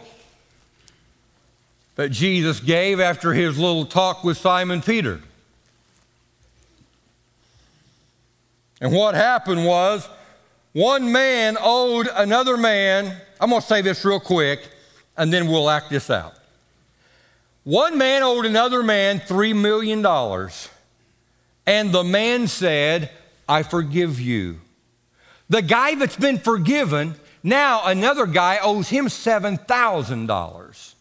that 1.97 2.09
Jesus 2.09 2.59
gave 2.59 2.99
after 2.99 3.31
his 3.31 3.59
little 3.59 3.85
talk 3.85 4.23
with 4.23 4.39
Simon 4.39 4.81
Peter. 4.81 5.21
And 8.79 8.91
what 8.91 9.15
happened 9.15 9.65
was 9.65 10.07
one 10.73 11.11
man 11.11 11.57
owed 11.59 12.07
another 12.13 12.57
man, 12.57 13.15
I'm 13.39 13.49
going 13.49 13.61
to 13.61 13.67
say 13.67 13.81
this 13.81 14.05
real 14.05 14.19
quick, 14.19 14.69
and 15.17 15.33
then 15.33 15.47
we'll 15.47 15.69
act 15.69 15.89
this 15.89 16.09
out. 16.09 16.35
One 17.63 17.97
man 17.97 18.23
owed 18.23 18.45
another 18.45 18.83
man 18.83 19.19
$3 19.19 19.59
million, 19.59 20.05
and 21.65 21.91
the 21.91 22.03
man 22.03 22.47
said, 22.47 23.11
I 23.49 23.63
forgive 23.63 24.19
you. 24.19 24.59
The 25.49 25.61
guy 25.61 25.95
that's 25.95 26.15
been 26.15 26.37
forgiven, 26.37 27.15
now 27.41 27.85
another 27.85 28.25
guy 28.25 28.59
owes 28.61 28.89
him 28.89 29.07
$7,000. 29.07 30.93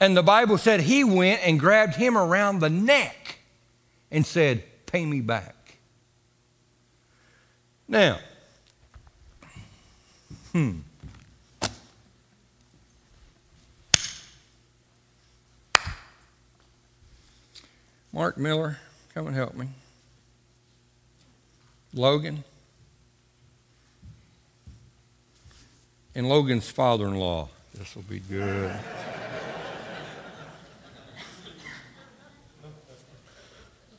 And 0.00 0.16
the 0.16 0.22
Bible 0.22 0.58
said 0.58 0.80
he 0.80 1.04
went 1.04 1.42
and 1.44 1.60
grabbed 1.60 1.94
him 1.94 2.18
around 2.18 2.58
the 2.58 2.70
neck 2.70 3.38
and 4.10 4.26
said, 4.26 4.64
Pay 4.86 5.06
me 5.06 5.20
back. 5.20 5.54
Now, 7.92 8.18
hmm. 10.52 10.78
Mark 18.10 18.38
Miller, 18.38 18.78
come 19.12 19.26
and 19.26 19.36
help 19.36 19.54
me. 19.54 19.68
Logan. 21.92 22.44
and 26.14 26.26
Logan's 26.30 26.70
father 26.70 27.06
in 27.08 27.16
law. 27.16 27.50
This 27.74 27.94
will 27.94 28.04
be 28.04 28.20
good. 28.20 28.72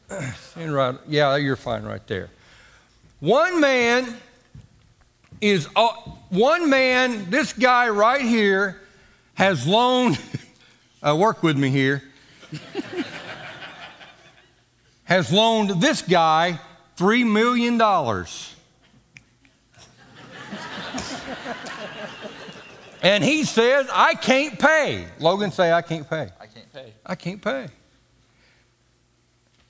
and 0.55 0.73
right, 0.73 0.95
yeah, 1.07 1.35
you're 1.35 1.55
fine 1.55 1.83
right 1.83 2.05
there. 2.07 2.31
One 3.23 3.61
man 3.61 4.17
is 5.39 5.69
uh, 5.77 5.93
one 6.27 6.69
man. 6.69 7.29
This 7.29 7.53
guy 7.53 7.87
right 7.87 8.19
here 8.19 8.81
has 9.35 9.65
loaned. 9.65 10.19
uh, 11.01 11.15
work 11.17 11.41
with 11.41 11.57
me 11.57 11.69
here. 11.69 12.03
has 15.05 15.31
loaned 15.31 15.81
this 15.81 16.01
guy 16.01 16.59
three 16.97 17.23
million 17.23 17.77
dollars. 17.77 18.53
And 23.01 23.23
he 23.23 23.43
says, 23.43 23.87
I 23.91 24.15
can't 24.15 24.57
pay. 24.57 25.05
Logan 25.19 25.51
say, 25.51 25.73
I 25.73 25.81
can't 25.81 26.09
pay. 26.09 26.29
I 26.39 26.45
can't 26.45 26.73
pay. 26.73 26.93
I 27.05 27.15
can't 27.15 27.41
pay. 27.41 27.67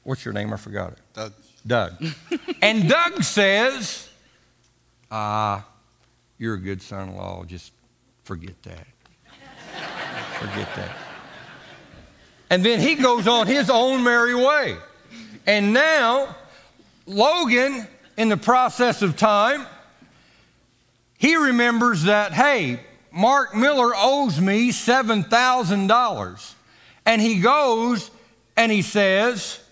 What's 0.03 0.23
your 0.23 0.35
name? 0.35 0.53
I 0.53 0.57
forgot 0.57 0.91
it. 0.91 0.99
Doug. 1.13 1.33
Doug. 1.65 1.93
and 2.61 2.89
Doug 2.89 3.23
says, 3.23 4.09
Ah, 5.09 5.59
uh, 5.59 5.61
you're 6.37 6.55
a 6.55 6.59
good 6.59 6.81
son 6.81 7.09
in 7.09 7.15
law. 7.15 7.43
Just 7.45 7.71
forget 8.23 8.61
that. 8.63 8.87
forget 10.39 10.75
that. 10.75 10.97
And 12.49 12.65
then 12.65 12.79
he 12.79 12.95
goes 12.95 13.27
on 13.27 13.47
his 13.47 13.69
own 13.69 14.03
merry 14.03 14.35
way. 14.35 14.75
And 15.45 15.73
now, 15.73 16.35
Logan, 17.05 17.87
in 18.17 18.29
the 18.29 18.37
process 18.37 19.01
of 19.01 19.15
time, 19.15 19.65
he 21.17 21.35
remembers 21.35 22.03
that, 22.03 22.33
hey, 22.33 22.79
Mark 23.11 23.55
Miller 23.55 23.93
owes 23.95 24.41
me 24.41 24.71
$7,000. 24.71 26.53
And 27.05 27.21
he 27.21 27.39
goes 27.39 28.11
and 28.57 28.71
he 28.71 28.81
says, 28.81 29.62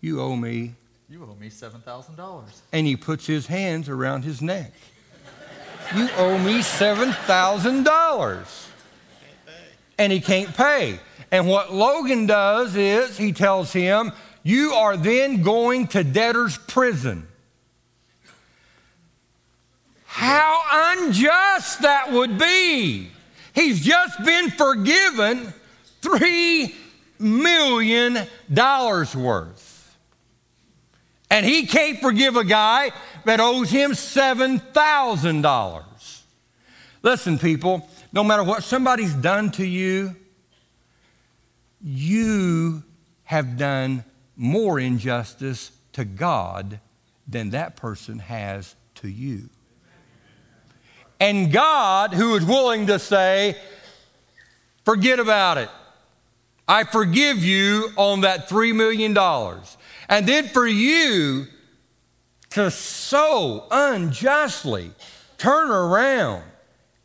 You 0.00 0.20
owe 0.20 0.36
me. 0.36 0.74
You 1.08 1.24
owe 1.24 1.36
me 1.40 1.48
$7,000. 1.48 2.42
And 2.72 2.86
he 2.86 2.96
puts 2.96 3.26
his 3.26 3.46
hands 3.46 3.88
around 3.88 4.22
his 4.22 4.40
neck. 4.40 4.72
You 5.94 6.08
owe 6.16 6.38
me 6.38 6.60
$7,000. 6.60 8.66
And 9.98 10.12
he 10.12 10.20
can't 10.20 10.56
pay. 10.56 10.98
And 11.30 11.48
what 11.48 11.72
Logan 11.72 12.26
does 12.26 12.76
is 12.76 13.18
he 13.18 13.32
tells 13.32 13.72
him, 13.72 14.12
You 14.42 14.72
are 14.72 14.96
then 14.96 15.42
going 15.42 15.88
to 15.88 16.04
debtor's 16.04 16.56
prison. 16.58 17.26
How 20.06 20.62
unjust 20.72 21.82
that 21.82 22.12
would 22.12 22.38
be. 22.38 23.08
He's 23.54 23.80
just 23.80 24.24
been 24.24 24.50
forgiven 24.50 25.52
$3 26.02 26.74
million 27.18 28.26
worth. 28.48 29.69
And 31.30 31.46
he 31.46 31.66
can't 31.66 32.00
forgive 32.00 32.36
a 32.36 32.44
guy 32.44 32.90
that 33.24 33.40
owes 33.40 33.70
him 33.70 33.92
$7,000. 33.92 35.84
Listen, 37.02 37.38
people, 37.38 37.88
no 38.12 38.22
matter 38.24 38.42
what 38.42 38.64
somebody's 38.64 39.14
done 39.14 39.50
to 39.52 39.64
you, 39.64 40.16
you 41.82 42.82
have 43.24 43.56
done 43.56 44.04
more 44.36 44.78
injustice 44.80 45.70
to 45.92 46.04
God 46.04 46.80
than 47.28 47.50
that 47.50 47.76
person 47.76 48.18
has 48.18 48.74
to 48.96 49.08
you. 49.08 49.48
And 51.20 51.52
God, 51.52 52.12
who 52.12 52.34
is 52.34 52.44
willing 52.44 52.88
to 52.88 52.98
say, 52.98 53.56
forget 54.84 55.20
about 55.20 55.58
it. 55.58 55.68
I 56.66 56.84
forgive 56.84 57.38
you 57.38 57.90
on 57.96 58.22
that 58.22 58.48
$3 58.48 58.74
million. 58.74 59.14
And 60.10 60.26
then 60.26 60.48
for 60.48 60.66
you 60.66 61.46
to 62.50 62.70
so 62.72 63.66
unjustly 63.70 64.90
turn 65.38 65.70
around 65.70 66.42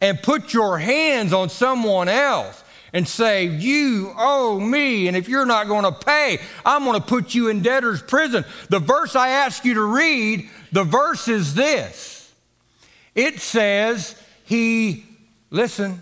and 0.01 0.21
put 0.21 0.53
your 0.53 0.79
hands 0.79 1.31
on 1.31 1.49
someone 1.49 2.09
else 2.09 2.63
and 2.93 3.07
say, 3.07 3.45
You 3.45 4.11
owe 4.17 4.59
me, 4.59 5.07
and 5.07 5.15
if 5.15 5.29
you're 5.29 5.45
not 5.45 5.67
going 5.67 5.83
to 5.83 5.91
pay, 5.91 6.39
I'm 6.65 6.83
going 6.83 6.99
to 6.99 7.05
put 7.05 7.35
you 7.35 7.49
in 7.49 7.61
debtor's 7.61 8.01
prison. 8.01 8.43
The 8.69 8.79
verse 8.79 9.15
I 9.15 9.29
ask 9.29 9.63
you 9.63 9.75
to 9.75 9.83
read, 9.83 10.49
the 10.71 10.83
verse 10.83 11.27
is 11.27 11.53
this 11.53 12.33
it 13.13 13.39
says 13.39 14.19
he, 14.45 15.05
listen, 15.51 16.01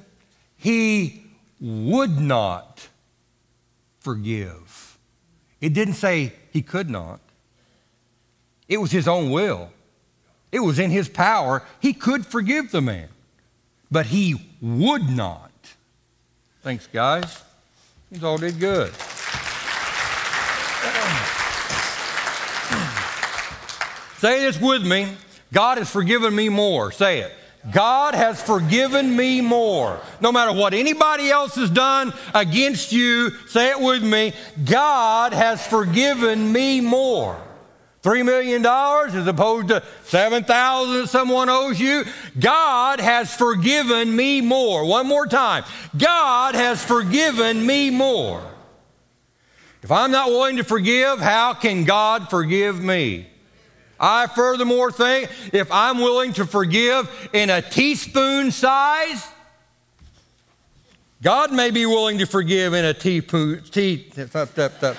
he 0.56 1.22
would 1.60 2.18
not 2.18 2.88
forgive. 4.00 4.98
It 5.60 5.74
didn't 5.74 5.96
say 5.96 6.34
he 6.54 6.62
could 6.62 6.90
not, 6.90 7.20
it 8.70 8.78
was 8.78 8.92
his 8.92 9.08
own 9.08 9.32
will. 9.32 9.72
It 10.52 10.60
was 10.60 10.78
in 10.78 10.92
his 10.92 11.10
power. 11.10 11.64
He 11.80 11.94
could 11.94 12.28
forgive 12.28 12.70
the 12.70 12.80
man, 12.80 13.10
but 13.90 14.06
he 14.06 14.36
would 14.62 15.10
not. 15.10 15.52
Thanks, 16.62 16.88
guys. 16.88 17.42
You 18.12 18.26
all 18.26 18.38
did 18.38 18.60
good. 18.60 18.94
Say 24.20 24.42
this 24.42 24.62
with 24.62 24.86
me 24.86 25.18
God 25.52 25.80
has 25.80 25.90
forgiven 25.90 26.36
me 26.36 26.50
more. 26.50 26.92
Say 26.92 27.20
it. 27.20 27.34
God 27.72 28.14
has 28.14 28.42
forgiven 28.42 29.16
me 29.16 29.40
more. 29.40 30.00
No 30.20 30.32
matter 30.32 30.52
what 30.52 30.74
anybody 30.74 31.30
else 31.30 31.56
has 31.56 31.70
done 31.70 32.14
against 32.34 32.92
you, 32.92 33.30
say 33.48 33.70
it 33.70 33.80
with 33.80 34.04
me. 34.04 34.34
God 34.66 35.34
has 35.34 35.66
forgiven 35.66 36.52
me 36.52 36.82
more. 36.82 37.40
$3 38.04 38.26
million 38.26 38.66
as 38.66 39.28
opposed 39.28 39.70
to 39.70 39.82
7,000 40.04 40.94
that 40.94 41.08
someone 41.08 41.48
owes 41.48 41.80
you. 41.80 42.04
God 42.38 43.00
has 43.00 43.34
forgiven 43.34 44.14
me 44.14 44.42
more. 44.42 44.86
One 44.86 45.08
more 45.08 45.26
time. 45.26 45.64
God 45.98 46.56
has 46.56 46.84
forgiven 46.84 47.66
me 47.66 47.90
more. 47.90 48.44
If 49.84 49.92
I'm 49.92 50.12
not 50.12 50.30
willing 50.30 50.58
to 50.58 50.66
forgive, 50.66 51.20
how 51.20 51.54
can 51.54 51.86
God 51.86 52.30
forgive 52.30 52.82
me? 52.82 53.28
I 54.00 54.28
furthermore 54.28 54.92
think 54.92 55.30
if 55.54 55.72
I'm 55.72 56.00
willing 56.00 56.34
to 56.34 56.46
forgive 56.46 57.10
in 57.34 57.50
a 57.50 57.62
teaspoon 57.62 58.52
size, 58.52 59.28
God 61.22 61.54
may 61.54 61.72
be 61.72 61.86
willing 61.86 62.18
to 62.18 62.26
forgive 62.26 62.74
in 62.74 62.84
a 62.84 62.94
teaspoon. 62.94 63.64
Tea, 63.72 64.12
up, 64.36 64.58
up, 64.58 64.84
up. 64.84 64.98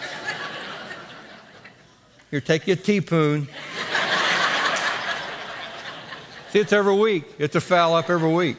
Here, 2.30 2.40
take 2.40 2.66
your 2.66 2.76
teaspoon. 2.76 3.46
See, 6.50 6.60
it's 6.60 6.72
every 6.72 6.94
week. 6.94 7.24
It's 7.38 7.56
a 7.56 7.60
foul 7.60 7.94
up 7.94 8.08
every 8.08 8.32
week. 8.32 8.56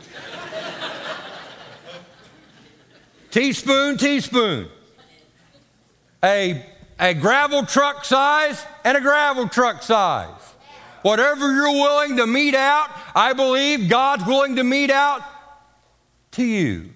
teaspoon, 3.31 3.97
teaspoon. 3.97 4.67
A 6.23 6.65
a 6.99 7.13
gravel 7.13 7.65
truck 7.65 8.05
size 8.05 8.63
and 8.83 8.97
a 8.97 9.01
gravel 9.01 9.47
truck 9.47 9.83
size. 9.83 10.29
Whatever 11.01 11.53
you're 11.53 11.71
willing 11.71 12.17
to 12.17 12.25
mete 12.25 12.55
out, 12.55 12.89
I 13.13 13.33
believe 13.33 13.89
God's 13.89 14.25
willing 14.25 14.55
to 14.55 14.63
mete 14.63 14.89
out 14.89 15.21
to 16.31 16.43
you. 16.43 16.89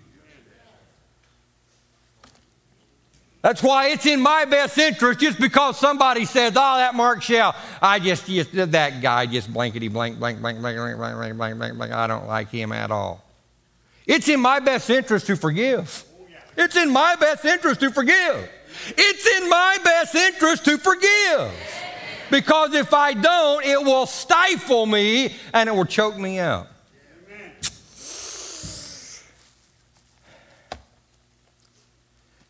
That's 3.42 3.64
why 3.64 3.90
it's 3.90 4.06
in 4.06 4.20
my 4.20 4.44
best 4.46 4.78
interest 4.78 5.20
just 5.20 5.40
because 5.40 5.80
somebody 5.80 6.26
says, 6.26 6.54
oh, 6.58 6.78
that 6.78 6.94
Mark 6.94 7.22
Shell, 7.22 7.56
I 7.82 8.00
just, 8.00 8.26
just 8.26 8.52
that 8.72 9.02
guy 9.02 9.28
just 9.28 9.54
blankety 9.54 9.88
blank, 9.88 10.20
blank, 10.20 10.42
blank, 10.42 10.60
blank, 10.60 10.78
blank, 10.78 10.98
blank, 10.98 11.16
blank, 11.16 11.38
blank, 11.38 11.58
blank, 11.58 11.78
blank. 11.78 11.94
I 11.94 12.08
don't 12.08 12.28
like 12.28 12.50
him 12.50 12.74
at 12.74 12.92
all. 12.92 13.24
It's 14.06 14.28
in 14.28 14.42
my 14.42 14.60
best 14.60 14.90
interest 14.90 15.28
to 15.28 15.38
forgive. 15.38 16.04
It's 16.58 16.76
in 16.76 16.92
my 16.92 17.16
best 17.16 17.46
interest 17.46 17.80
to 17.80 17.92
forgive. 17.92 18.50
It's 18.88 19.42
in 19.42 19.50
my 19.50 19.78
best 19.84 20.16
interest 20.16 20.66
to 20.66 20.78
forgive. 20.78 21.52
Because 22.32 22.74
if 22.74 22.94
I 22.94 23.14
don't, 23.14 23.66
it 23.66 23.84
will 23.84 24.06
stifle 24.06 24.86
me 24.86 25.36
and 25.54 25.68
it 25.68 25.76
will 25.76 25.86
choke 25.86 26.18
me 26.18 26.40
out. 26.40 26.68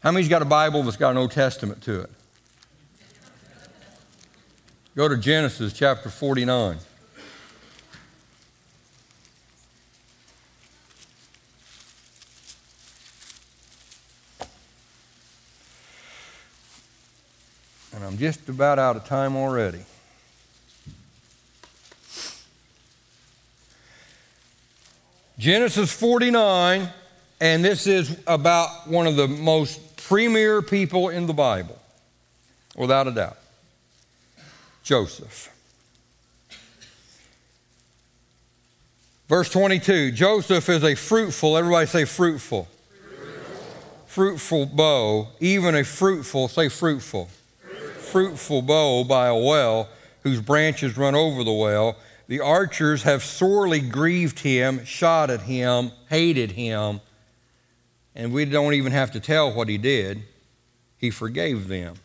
How 0.01 0.11
many's 0.11 0.29
got 0.29 0.41
a 0.41 0.45
Bible 0.45 0.83
that's 0.83 0.97
got 0.97 1.11
an 1.11 1.17
Old 1.17 1.31
Testament 1.31 1.81
to 1.83 2.01
it? 2.01 2.09
Go 4.95 5.07
to 5.07 5.17
Genesis 5.17 5.73
chapter 5.73 6.09
49. 6.09 6.77
And 17.93 18.03
I'm 18.03 18.17
just 18.17 18.47
about 18.49 18.79
out 18.79 18.95
of 18.95 19.05
time 19.05 19.35
already. 19.35 19.83
Genesis 25.37 25.91
49, 25.91 26.89
and 27.39 27.63
this 27.63 27.87
is 27.87 28.19
about 28.27 28.89
one 28.89 29.07
of 29.07 29.15
the 29.15 29.27
most 29.27 29.95
premier 30.05 30.61
people 30.61 31.09
in 31.09 31.27
the 31.27 31.33
Bible, 31.33 31.79
without 32.75 33.07
a 33.07 33.11
doubt 33.11 33.37
Joseph. 34.83 35.49
Verse 39.29 39.49
22 39.49 40.11
Joseph 40.11 40.67
is 40.67 40.83
a 40.83 40.95
fruitful, 40.95 41.57
everybody 41.57 41.87
say 41.87 42.03
fruitful. 42.03 42.67
Fruitful, 43.07 43.65
fruitful 44.07 44.65
bow, 44.65 45.27
even 45.39 45.75
a 45.75 45.85
fruitful, 45.85 46.49
say 46.49 46.67
fruitful 46.67 47.29
fruitful 48.09 48.61
bow 48.61 49.03
by 49.03 49.27
a 49.27 49.35
well, 49.35 49.87
whose 50.23 50.41
branches 50.41 50.97
run 50.97 51.15
over 51.15 51.43
the 51.43 51.51
well. 51.51 51.95
The 52.27 52.39
archers 52.39 53.03
have 53.03 53.23
sorely 53.23 53.79
grieved 53.79 54.39
him, 54.39 54.83
shot 54.85 55.29
at 55.29 55.41
him, 55.41 55.91
hated 56.09 56.51
him, 56.51 57.01
and 58.15 58.33
we 58.33 58.45
don't 58.45 58.73
even 58.73 58.91
have 58.91 59.11
to 59.11 59.19
tell 59.19 59.53
what 59.53 59.69
he 59.69 59.77
did. 59.77 60.23
He 60.97 61.09
forgave 61.09 61.67
them. 61.67 61.95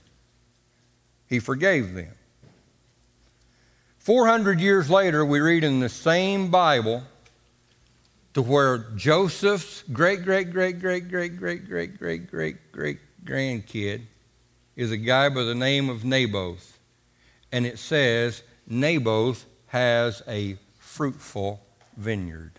He 1.27 1.40
forgave 1.40 1.95
them. 1.95 2.12
400 3.99 4.61
years 4.61 4.88
later, 4.88 5.25
we 5.25 5.40
read 5.40 5.64
in 5.64 5.81
the 5.81 5.88
same 5.88 6.51
Bible 6.51 7.03
to 8.35 8.43
where 8.43 8.79
Joseph's 8.97 9.83
great, 9.93 10.23
great, 10.25 10.51
great, 10.51 10.79
great, 10.79 11.09
great, 11.09 11.38
great, 11.38 11.67
great, 11.69 11.99
great, 11.99 12.31
great, 12.31 12.73
great 12.73 12.99
grandkid 13.25 14.03
is 14.77 14.91
a 14.91 14.97
guy 14.97 15.29
by 15.29 15.43
the 15.43 15.55
name 15.55 15.89
of 15.89 16.05
Naboth. 16.05 16.79
And 17.53 17.67
it 17.67 17.79
says, 17.79 18.43
Naboth 18.67 19.45
has 19.69 20.23
a 20.27 20.57
fruitful 20.79 21.65
vineyard. 21.97 22.53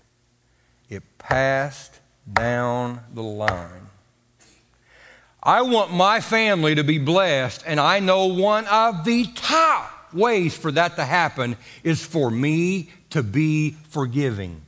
It 0.90 1.04
passed 1.18 2.00
down 2.32 3.02
the 3.14 3.24
line. 3.24 3.90
I 5.42 5.62
want 5.62 5.94
my 5.94 6.22
family 6.22 6.76
to 6.76 6.84
be 6.84 6.98
blessed, 6.98 7.64
and 7.68 7.80
I 7.80 8.00
know 8.00 8.26
one 8.26 8.66
of 8.66 9.06
the 9.06 9.26
top 9.36 10.14
ways 10.14 10.58
for 10.58 10.72
that 10.72 10.96
to 10.96 11.06
happen 11.06 11.56
is 11.84 12.04
for 12.04 12.32
me 12.32 12.90
to 13.12 13.22
be 13.22 13.72
forgiving. 13.90 14.65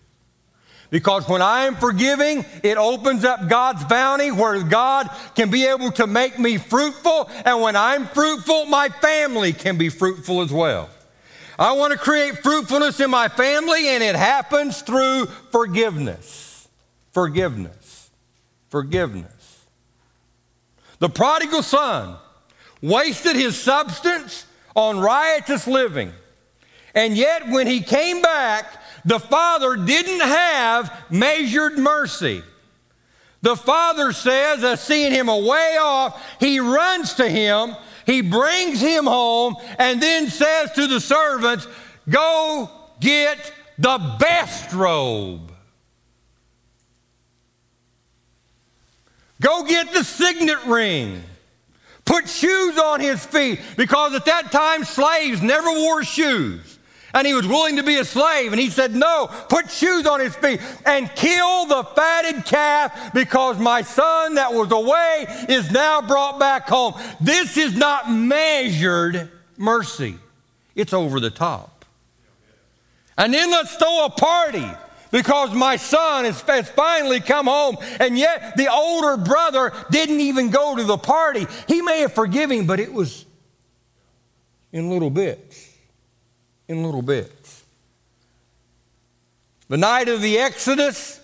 Because 0.90 1.28
when 1.28 1.42
I 1.42 1.66
am 1.66 1.76
forgiving, 1.76 2.46
it 2.64 2.78
opens 2.78 3.26
up 3.26 3.50
God's 3.50 3.84
bounty 3.84 4.32
where 4.32 4.64
God 4.64 5.10
can 5.36 5.50
be 5.50 5.66
able 5.66 5.92
to 5.94 6.08
make 6.08 6.40
me 6.40 6.58
fruitful. 6.58 7.30
And 7.46 7.62
when 7.62 7.76
I'm 7.76 8.08
fruitful, 8.08 8.66
my 8.68 8.90
family 8.90 9.52
can 9.52 9.78
be 9.78 9.90
fruitful 9.90 10.42
as 10.42 10.52
well. 10.52 10.90
I 11.60 11.74
want 11.74 11.92
to 11.92 11.98
create 11.98 12.40
fruitfulness 12.40 13.00
in 13.00 13.10
my 13.10 13.28
family, 13.28 13.90
and 13.90 14.04
it 14.04 14.16
happens 14.16 14.82
through 14.82 15.26
forgiveness. 15.52 16.68
Forgiveness. 17.12 18.10
Forgiveness. 18.70 19.66
The 21.00 21.10
prodigal 21.10 21.64
son 21.64 22.16
wasted 22.82 23.36
his 23.36 23.60
substance 23.60 24.46
on 24.76 25.00
riotous 25.00 25.68
living. 25.68 26.12
And 26.94 27.18
yet, 27.18 27.50
when 27.50 27.68
he 27.68 27.82
came 27.82 28.22
back, 28.22 28.66
the 29.08 29.20
father 29.20 29.78
didn't 29.78 30.20
have 30.20 30.94
measured 31.10 31.78
mercy. 31.78 32.44
The 33.42 33.56
father 33.56 34.12
says, 34.12 34.66
as 34.66 34.82
seeing 34.82 35.14
him 35.14 35.30
away 35.30 35.78
off, 35.80 36.22
he 36.42 36.60
runs 36.60 37.14
to 37.14 37.30
him, 37.30 37.74
he 38.06 38.22
brings 38.22 38.82
him 38.82 39.06
home, 39.06 39.56
and 39.80 40.02
then 40.02 40.28
says 40.28 40.74
to 40.74 40.88
the 40.88 41.00
servants, 41.00 41.68
Go 42.10 42.70
get 43.00 43.54
the 43.78 44.18
best 44.20 44.74
robe. 44.74 45.54
Go 49.40 49.64
get 49.64 49.94
the 49.94 50.04
signet 50.04 50.66
ring. 50.66 51.24
Put 52.04 52.28
shoes 52.28 52.78
on 52.78 53.00
his 53.00 53.26
feet 53.26 53.62
because 53.78 54.14
at 54.16 54.26
that 54.26 54.52
time 54.52 54.84
slaves 54.84 55.42
never 55.42 55.70
wore 55.70 56.04
shoes. 56.04 56.77
And 57.18 57.26
he 57.26 57.34
was 57.34 57.48
willing 57.48 57.78
to 57.78 57.84
be 57.84 57.96
a 57.96 58.06
slave. 58.06 58.52
And 58.52 58.62
he 58.62 58.70
said, 58.70 58.94
No, 58.94 59.28
put 59.50 59.72
shoes 59.72 60.06
on 60.06 60.20
his 60.20 60.36
feet 60.36 60.62
and 60.86 61.10
kill 61.16 61.66
the 61.66 61.84
fatted 61.84 62.46
calf 62.46 63.12
because 63.12 63.58
my 63.58 63.82
son 63.82 64.36
that 64.36 64.54
was 64.54 64.72
away 64.72 65.26
is 65.50 65.72
now 65.72 66.00
brought 66.04 66.38
back 66.38 66.70
home. 66.70 66.94
This 67.20 67.58
is 67.58 67.76
not 67.76 68.12
measured 68.12 69.32
mercy, 69.58 70.20
it's 70.76 70.94
over 70.94 71.20
the 71.20 71.32
top. 71.32 71.86
And 73.18 73.34
then 73.34 73.50
let's 73.50 73.76
throw 73.78 74.06
a 74.06 74.12
party 74.12 74.70
because 75.10 75.56
my 75.56 75.76
son 75.78 76.26
has, 76.26 76.70
finally 76.70 77.20
come 77.20 77.48
home, 77.48 77.78
and 78.00 78.16
yet 78.16 78.56
the 78.58 78.72
older 78.72 79.18
brother 79.18 79.74
didn't 79.90 80.20
even 80.20 80.52
go 80.52 80.76
to 80.76 80.84
the 80.84 81.00
party. 81.00 81.48
He 81.68 81.82
may 81.82 82.02
have 82.02 82.14
forgiven, 82.14 82.68
but 82.68 82.80
it 82.80 82.94
was 82.94 83.26
in 84.72 84.92
little 84.92 85.10
bits. 85.10 85.77
In 86.68 86.84
little 86.84 87.02
bits. 87.02 87.64
The 89.70 89.78
night 89.78 90.10
of 90.10 90.22
the 90.22 90.38
Exodus, 90.40 91.20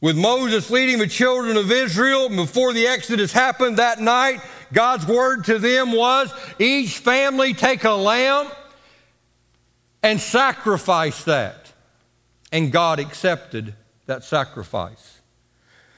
with 0.00 0.16
Moses 0.16 0.70
leading 0.70 0.98
the 0.98 1.06
children 1.06 1.56
of 1.56 1.72
Israel, 1.72 2.28
before 2.28 2.72
the 2.72 2.86
Exodus 2.86 3.32
happened 3.32 3.78
that 3.78 4.00
night, 4.00 4.40
God's 4.72 5.06
word 5.06 5.44
to 5.46 5.58
them 5.58 5.92
was 5.92 6.32
each 6.58 6.98
family 6.98 7.54
take 7.54 7.84
a 7.84 7.90
lamb 7.90 8.48
and 10.02 10.20
sacrifice 10.20 11.24
that 11.24 11.68
and 12.52 12.72
God 12.72 12.98
accepted 12.98 13.74
that 14.06 14.24
sacrifice. 14.24 15.20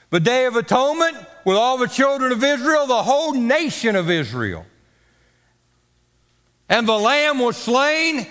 The 0.09 0.19
Day 0.19 0.45
of 0.45 0.55
Atonement, 0.55 1.15
with 1.45 1.55
all 1.55 1.77
the 1.77 1.87
children 1.87 2.31
of 2.31 2.43
Israel, 2.43 2.85
the 2.87 3.03
whole 3.03 3.33
nation 3.33 3.95
of 3.95 4.09
Israel. 4.09 4.65
And 6.71 6.87
the 6.87 6.97
Lamb 6.97 7.39
was 7.39 7.57
slain 7.57 8.25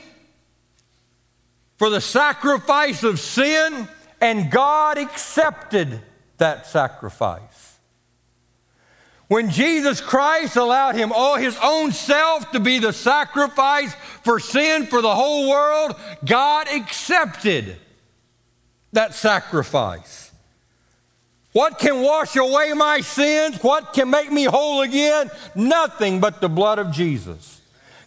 for 1.77 1.91
the 1.91 2.01
sacrifice 2.01 3.03
of 3.03 3.21
sin, 3.21 3.87
and 4.19 4.51
God 4.51 4.97
accepted 4.97 6.01
that 6.39 6.67
sacrifice. 6.67 7.77
When 9.29 9.51
Jesus 9.51 10.01
Christ 10.01 10.57
allowed 10.57 10.95
him 10.95 11.13
all 11.13 11.37
his 11.37 11.57
own 11.63 11.93
self 11.93 12.51
to 12.53 12.61
be 12.61 12.79
the 12.79 12.95
sacrifice 12.95 13.95
for 14.25 14.41
sin 14.41 14.87
for 14.87 15.03
the 15.03 15.15
whole 15.15 15.51
world, 15.51 15.95
God 16.25 16.67
accepted 16.73 17.77
that 18.93 19.13
sacrifice. 19.13 20.33
What 21.53 21.79
can 21.79 22.01
wash 22.01 22.37
away 22.37 22.73
my 22.73 23.03
sins? 23.03 23.63
What 23.63 23.93
can 23.93 24.09
make 24.09 24.33
me 24.33 24.45
whole 24.45 24.81
again? 24.81 25.31
Nothing 25.55 26.21
but 26.21 26.41
the 26.41 26.49
blood 26.49 26.79
of 26.79 26.91
Jesus. 26.91 27.60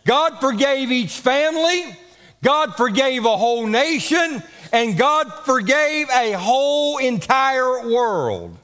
God 0.05 0.39
forgave 0.39 0.91
each 0.91 1.19
family, 1.19 1.97
God 2.41 2.75
forgave 2.75 3.25
a 3.25 3.37
whole 3.37 3.65
nation, 3.67 4.43
and 4.71 4.97
God 4.97 5.31
forgave 5.45 6.09
a 6.09 6.33
whole 6.33 6.97
entire 6.97 7.87
world. 7.87 8.57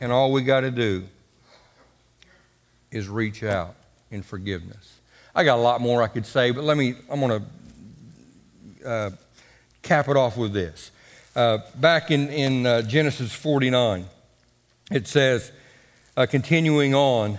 And 0.00 0.12
all 0.12 0.32
we 0.32 0.42
got 0.42 0.60
to 0.60 0.70
do 0.70 1.04
is 2.90 3.08
reach 3.08 3.42
out 3.42 3.74
in 4.10 4.22
forgiveness. 4.22 5.00
I 5.34 5.44
got 5.44 5.56
a 5.56 5.62
lot 5.62 5.80
more 5.80 6.02
I 6.02 6.08
could 6.08 6.26
say, 6.26 6.50
but 6.50 6.64
let 6.64 6.76
me, 6.76 6.94
I'm 7.10 7.20
going 7.20 7.40
to. 7.40 8.88
Uh, 8.88 9.10
cap 9.88 10.08
it 10.08 10.16
off 10.16 10.36
with 10.36 10.52
this. 10.52 10.90
Uh, 11.34 11.58
back 11.76 12.10
in, 12.10 12.28
in 12.28 12.66
uh, 12.66 12.82
Genesis 12.82 13.32
49, 13.32 14.04
it 14.90 15.08
says, 15.08 15.50
uh, 16.16 16.26
continuing 16.26 16.94
on 16.94 17.38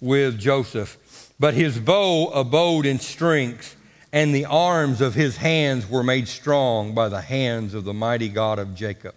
with 0.00 0.38
Joseph, 0.38 0.96
but 1.42 1.54
his 1.54 1.76
bow 1.76 2.28
abode 2.28 2.86
in 2.86 3.00
strength, 3.00 3.74
and 4.12 4.32
the 4.32 4.44
arms 4.44 5.00
of 5.00 5.16
his 5.16 5.38
hands 5.38 5.90
were 5.90 6.04
made 6.04 6.28
strong 6.28 6.94
by 6.94 7.08
the 7.08 7.20
hands 7.20 7.74
of 7.74 7.82
the 7.82 7.92
mighty 7.92 8.28
God 8.28 8.60
of 8.60 8.76
Jacob. 8.76 9.12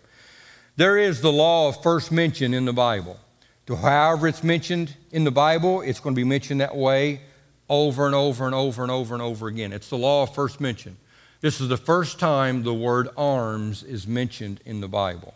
There 0.76 0.98
is 0.98 1.22
the 1.22 1.32
law 1.32 1.70
of 1.70 1.84
first 1.84 2.12
mention 2.12 2.56
in 2.56 2.66
the 2.66 2.74
Bible. 2.74 3.20
To 3.68 3.76
however 3.76 4.28
it's 4.28 4.44
mentioned 4.44 4.96
in 5.12 5.24
the 5.24 5.30
Bible, 5.30 5.82
it's 5.82 6.00
going 6.00 6.16
to 6.16 6.20
be 6.20 6.24
mentioned 6.24 6.62
that 6.62 6.76
way 6.76 7.22
over 7.70 8.08
and 8.08 8.16
over 8.16 8.48
and 8.48 8.56
over 8.56 8.82
and 8.82 8.92
over 8.92 9.14
and 9.14 9.22
over 9.22 9.48
again. 9.48 9.72
It's 9.72 9.92
the 9.92 9.98
law 10.00 10.24
of 10.24 10.34
first 10.34 10.60
mention. 10.60 10.98
This 11.42 11.62
is 11.62 11.68
the 11.68 11.78
first 11.78 12.18
time 12.18 12.64
the 12.64 12.74
word 12.74 13.08
arms 13.16 13.84
is 13.84 14.08
mentioned 14.08 14.62
in 14.66 14.82
the 14.82 14.88
Bible. 14.88 15.36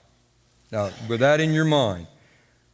Now, 0.71 0.89
with 1.07 1.19
that 1.19 1.39
in 1.39 1.53
your 1.53 1.65
mind, 1.65 2.07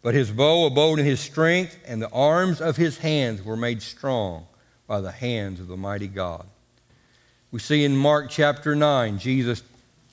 but 0.05 0.13
his 0.13 0.29
bow 0.29 0.67
abode 0.67 0.99
in 0.99 1.05
his 1.05 1.19
strength, 1.19 1.79
and 1.87 1.99
the 1.99 2.11
arms 2.11 2.61
of 2.61 2.77
his 2.77 2.99
hands 2.99 3.43
were 3.43 3.57
made 3.57 3.81
strong 3.81 4.45
by 4.85 5.01
the 5.01 5.11
hands 5.11 5.59
of 5.59 5.65
the 5.67 5.75
mighty 5.75 6.07
God. 6.07 6.45
We 7.49 7.59
see 7.59 7.83
in 7.83 7.97
Mark 7.97 8.29
chapter 8.29 8.75
9, 8.75 9.17
Jesus 9.17 9.63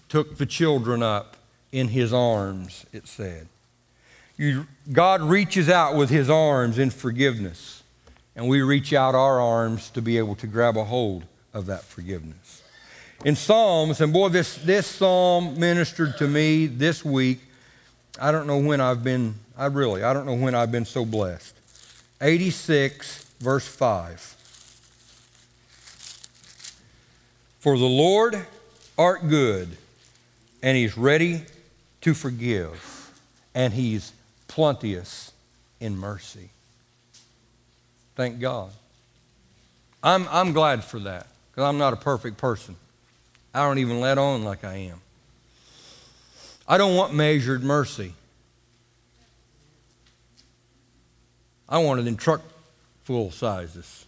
took 0.09 0.39
the 0.39 0.47
children 0.47 1.03
up 1.03 1.37
in 1.73 1.89
his 1.89 2.11
arms, 2.11 2.87
it 2.91 3.07
said. 3.07 3.49
You, 4.39 4.67
God 4.91 5.21
reaches 5.21 5.69
out 5.69 5.95
with 5.95 6.09
his 6.09 6.31
arms 6.31 6.79
in 6.79 6.89
forgiveness, 6.89 7.83
and 8.35 8.49
we 8.49 8.63
reach 8.63 8.95
out 8.95 9.15
our 9.15 9.43
arms 9.43 9.91
to 9.91 10.01
be 10.01 10.17
able 10.17 10.37
to 10.37 10.47
grab 10.47 10.79
a 10.79 10.85
hold 10.85 11.25
of 11.53 11.67
that 11.67 11.83
forgiveness 11.83 12.63
in 13.27 13.37
Psalms, 13.37 14.01
and 14.01 14.11
boy, 14.11 14.31
this, 14.31 14.57
this 14.57 14.87
psalm 14.87 15.61
ministered 15.61 16.17
to 16.17 16.27
me 16.27 16.67
this 16.67 17.05
week. 17.05 17.41
I 18.21 18.33
don't 18.33 18.47
know 18.47 18.59
when 18.59 18.81
I've 18.81 19.05
been, 19.05 19.35
I 19.57 19.67
really, 19.67 20.03
I 20.03 20.13
don't 20.13 20.27
know 20.27 20.35
when 20.35 20.55
I've 20.55 20.73
been 20.73 20.85
so 20.85 21.05
blessed. 21.05 21.55
86, 22.21 23.25
verse 23.41 23.67
5. 23.67 24.21
For 27.61 27.77
the 27.77 27.85
Lord 27.85 28.45
art 28.99 29.29
good, 29.29 29.69
and 30.63 30.77
he's 30.77 30.97
ready 30.97 31.43
to 32.01 32.15
forgive, 32.15 33.11
and 33.55 33.73
he's 33.73 34.13
plenteous 34.49 35.33
in 35.81 35.97
mercy. 35.97 36.51
Thank 38.17 38.41
God. 38.41 38.71
I'm, 40.03 40.27
I'm 40.31 40.53
glad 40.53 40.83
for 40.83 40.99
that, 41.01 41.27
because 41.51 41.65
I'm 41.65 41.79
not 41.79 41.93
a 41.93 41.97
perfect 41.97 42.37
person. 42.37 42.77
I 43.55 43.67
don't 43.67 43.79
even 43.79 44.01
let 44.01 44.19
on 44.19 44.45
like 44.45 44.65
I 44.65 44.75
am. 44.75 45.01
I 46.67 46.79
don't 46.79 46.97
want 46.97 47.13
measured 47.15 47.63
mercy. 47.63 48.15
I 51.73 51.79
want 51.79 52.01
it 52.01 52.07
in 52.07 52.19
truck 52.19 52.43
full 53.05 53.31
sizes. 53.31 54.05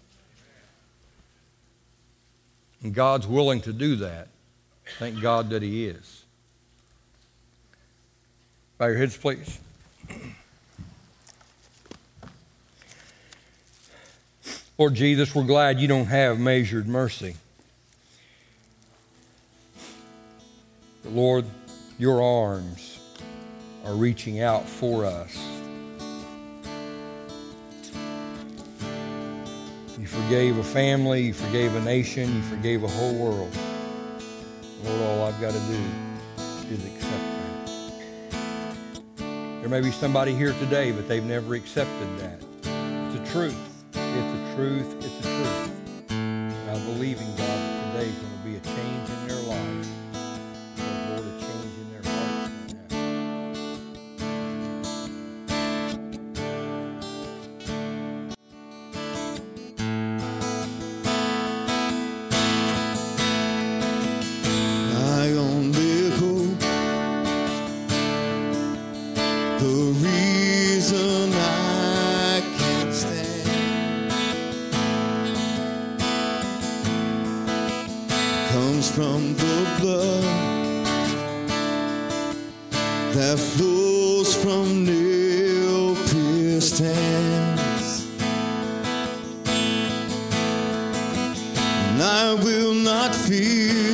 And 2.83 2.94
God's 2.94 3.27
willing 3.27 3.62
to 3.62 3.72
do 3.72 3.96
that. 3.96 4.29
Thank 4.98 5.22
God 5.22 5.48
that 5.48 5.62
He 5.62 5.87
is. 5.87 6.24
Bow 8.77 8.88
your 8.88 8.98
heads, 8.98 9.16
please. 9.16 9.59
Lord 14.77 14.94
Jesus, 14.94 15.35
we're 15.35 15.44
glad 15.44 15.81
you 15.81 15.88
don't 15.88 16.05
have 16.05 16.38
measured 16.38 16.87
mercy. 16.87 17.37
Lord, 21.07 21.46
your 21.98 22.22
arms 22.22 22.98
are 23.87 23.94
reaching 23.94 24.42
out 24.42 24.68
for 24.68 25.07
us. 25.07 25.53
You 30.04 30.10
forgave 30.10 30.58
a 30.58 30.62
family, 30.62 31.22
you 31.22 31.32
forgave 31.32 31.74
a 31.74 31.80
nation, 31.80 32.36
you 32.36 32.42
forgave 32.42 32.84
a 32.84 32.88
whole 32.88 33.14
world. 33.14 33.56
Lord, 34.82 35.00
all 35.00 35.24
I've 35.24 35.40
got 35.40 35.54
to 35.54 35.58
do 35.60 35.82
is 36.68 36.84
accept 36.84 37.24
that. 39.16 39.60
There 39.62 39.70
may 39.70 39.80
be 39.80 39.90
somebody 39.90 40.34
here 40.34 40.52
today, 40.60 40.92
but 40.92 41.08
they've 41.08 41.24
never 41.24 41.54
accepted 41.54 42.18
that. 42.18 42.38
It's 42.64 43.16
a 43.16 43.32
truth. 43.32 43.56
It's 43.94 44.52
a 44.52 44.54
truth. 44.54 44.94
It's 44.98 45.20
a 45.20 45.22
truth. 45.22 45.70
I 46.10 46.78
believe 46.84 47.18
in 47.18 47.36
God 47.36 47.94
today 47.94 48.08
is 48.10 48.18
going 48.18 48.36
to 48.36 48.44
be 48.44 48.56
a 48.56 48.60
change 48.60 49.08
in 49.08 49.23
I 92.06 92.34
will 92.34 92.74
not 92.74 93.14
fear 93.14 93.93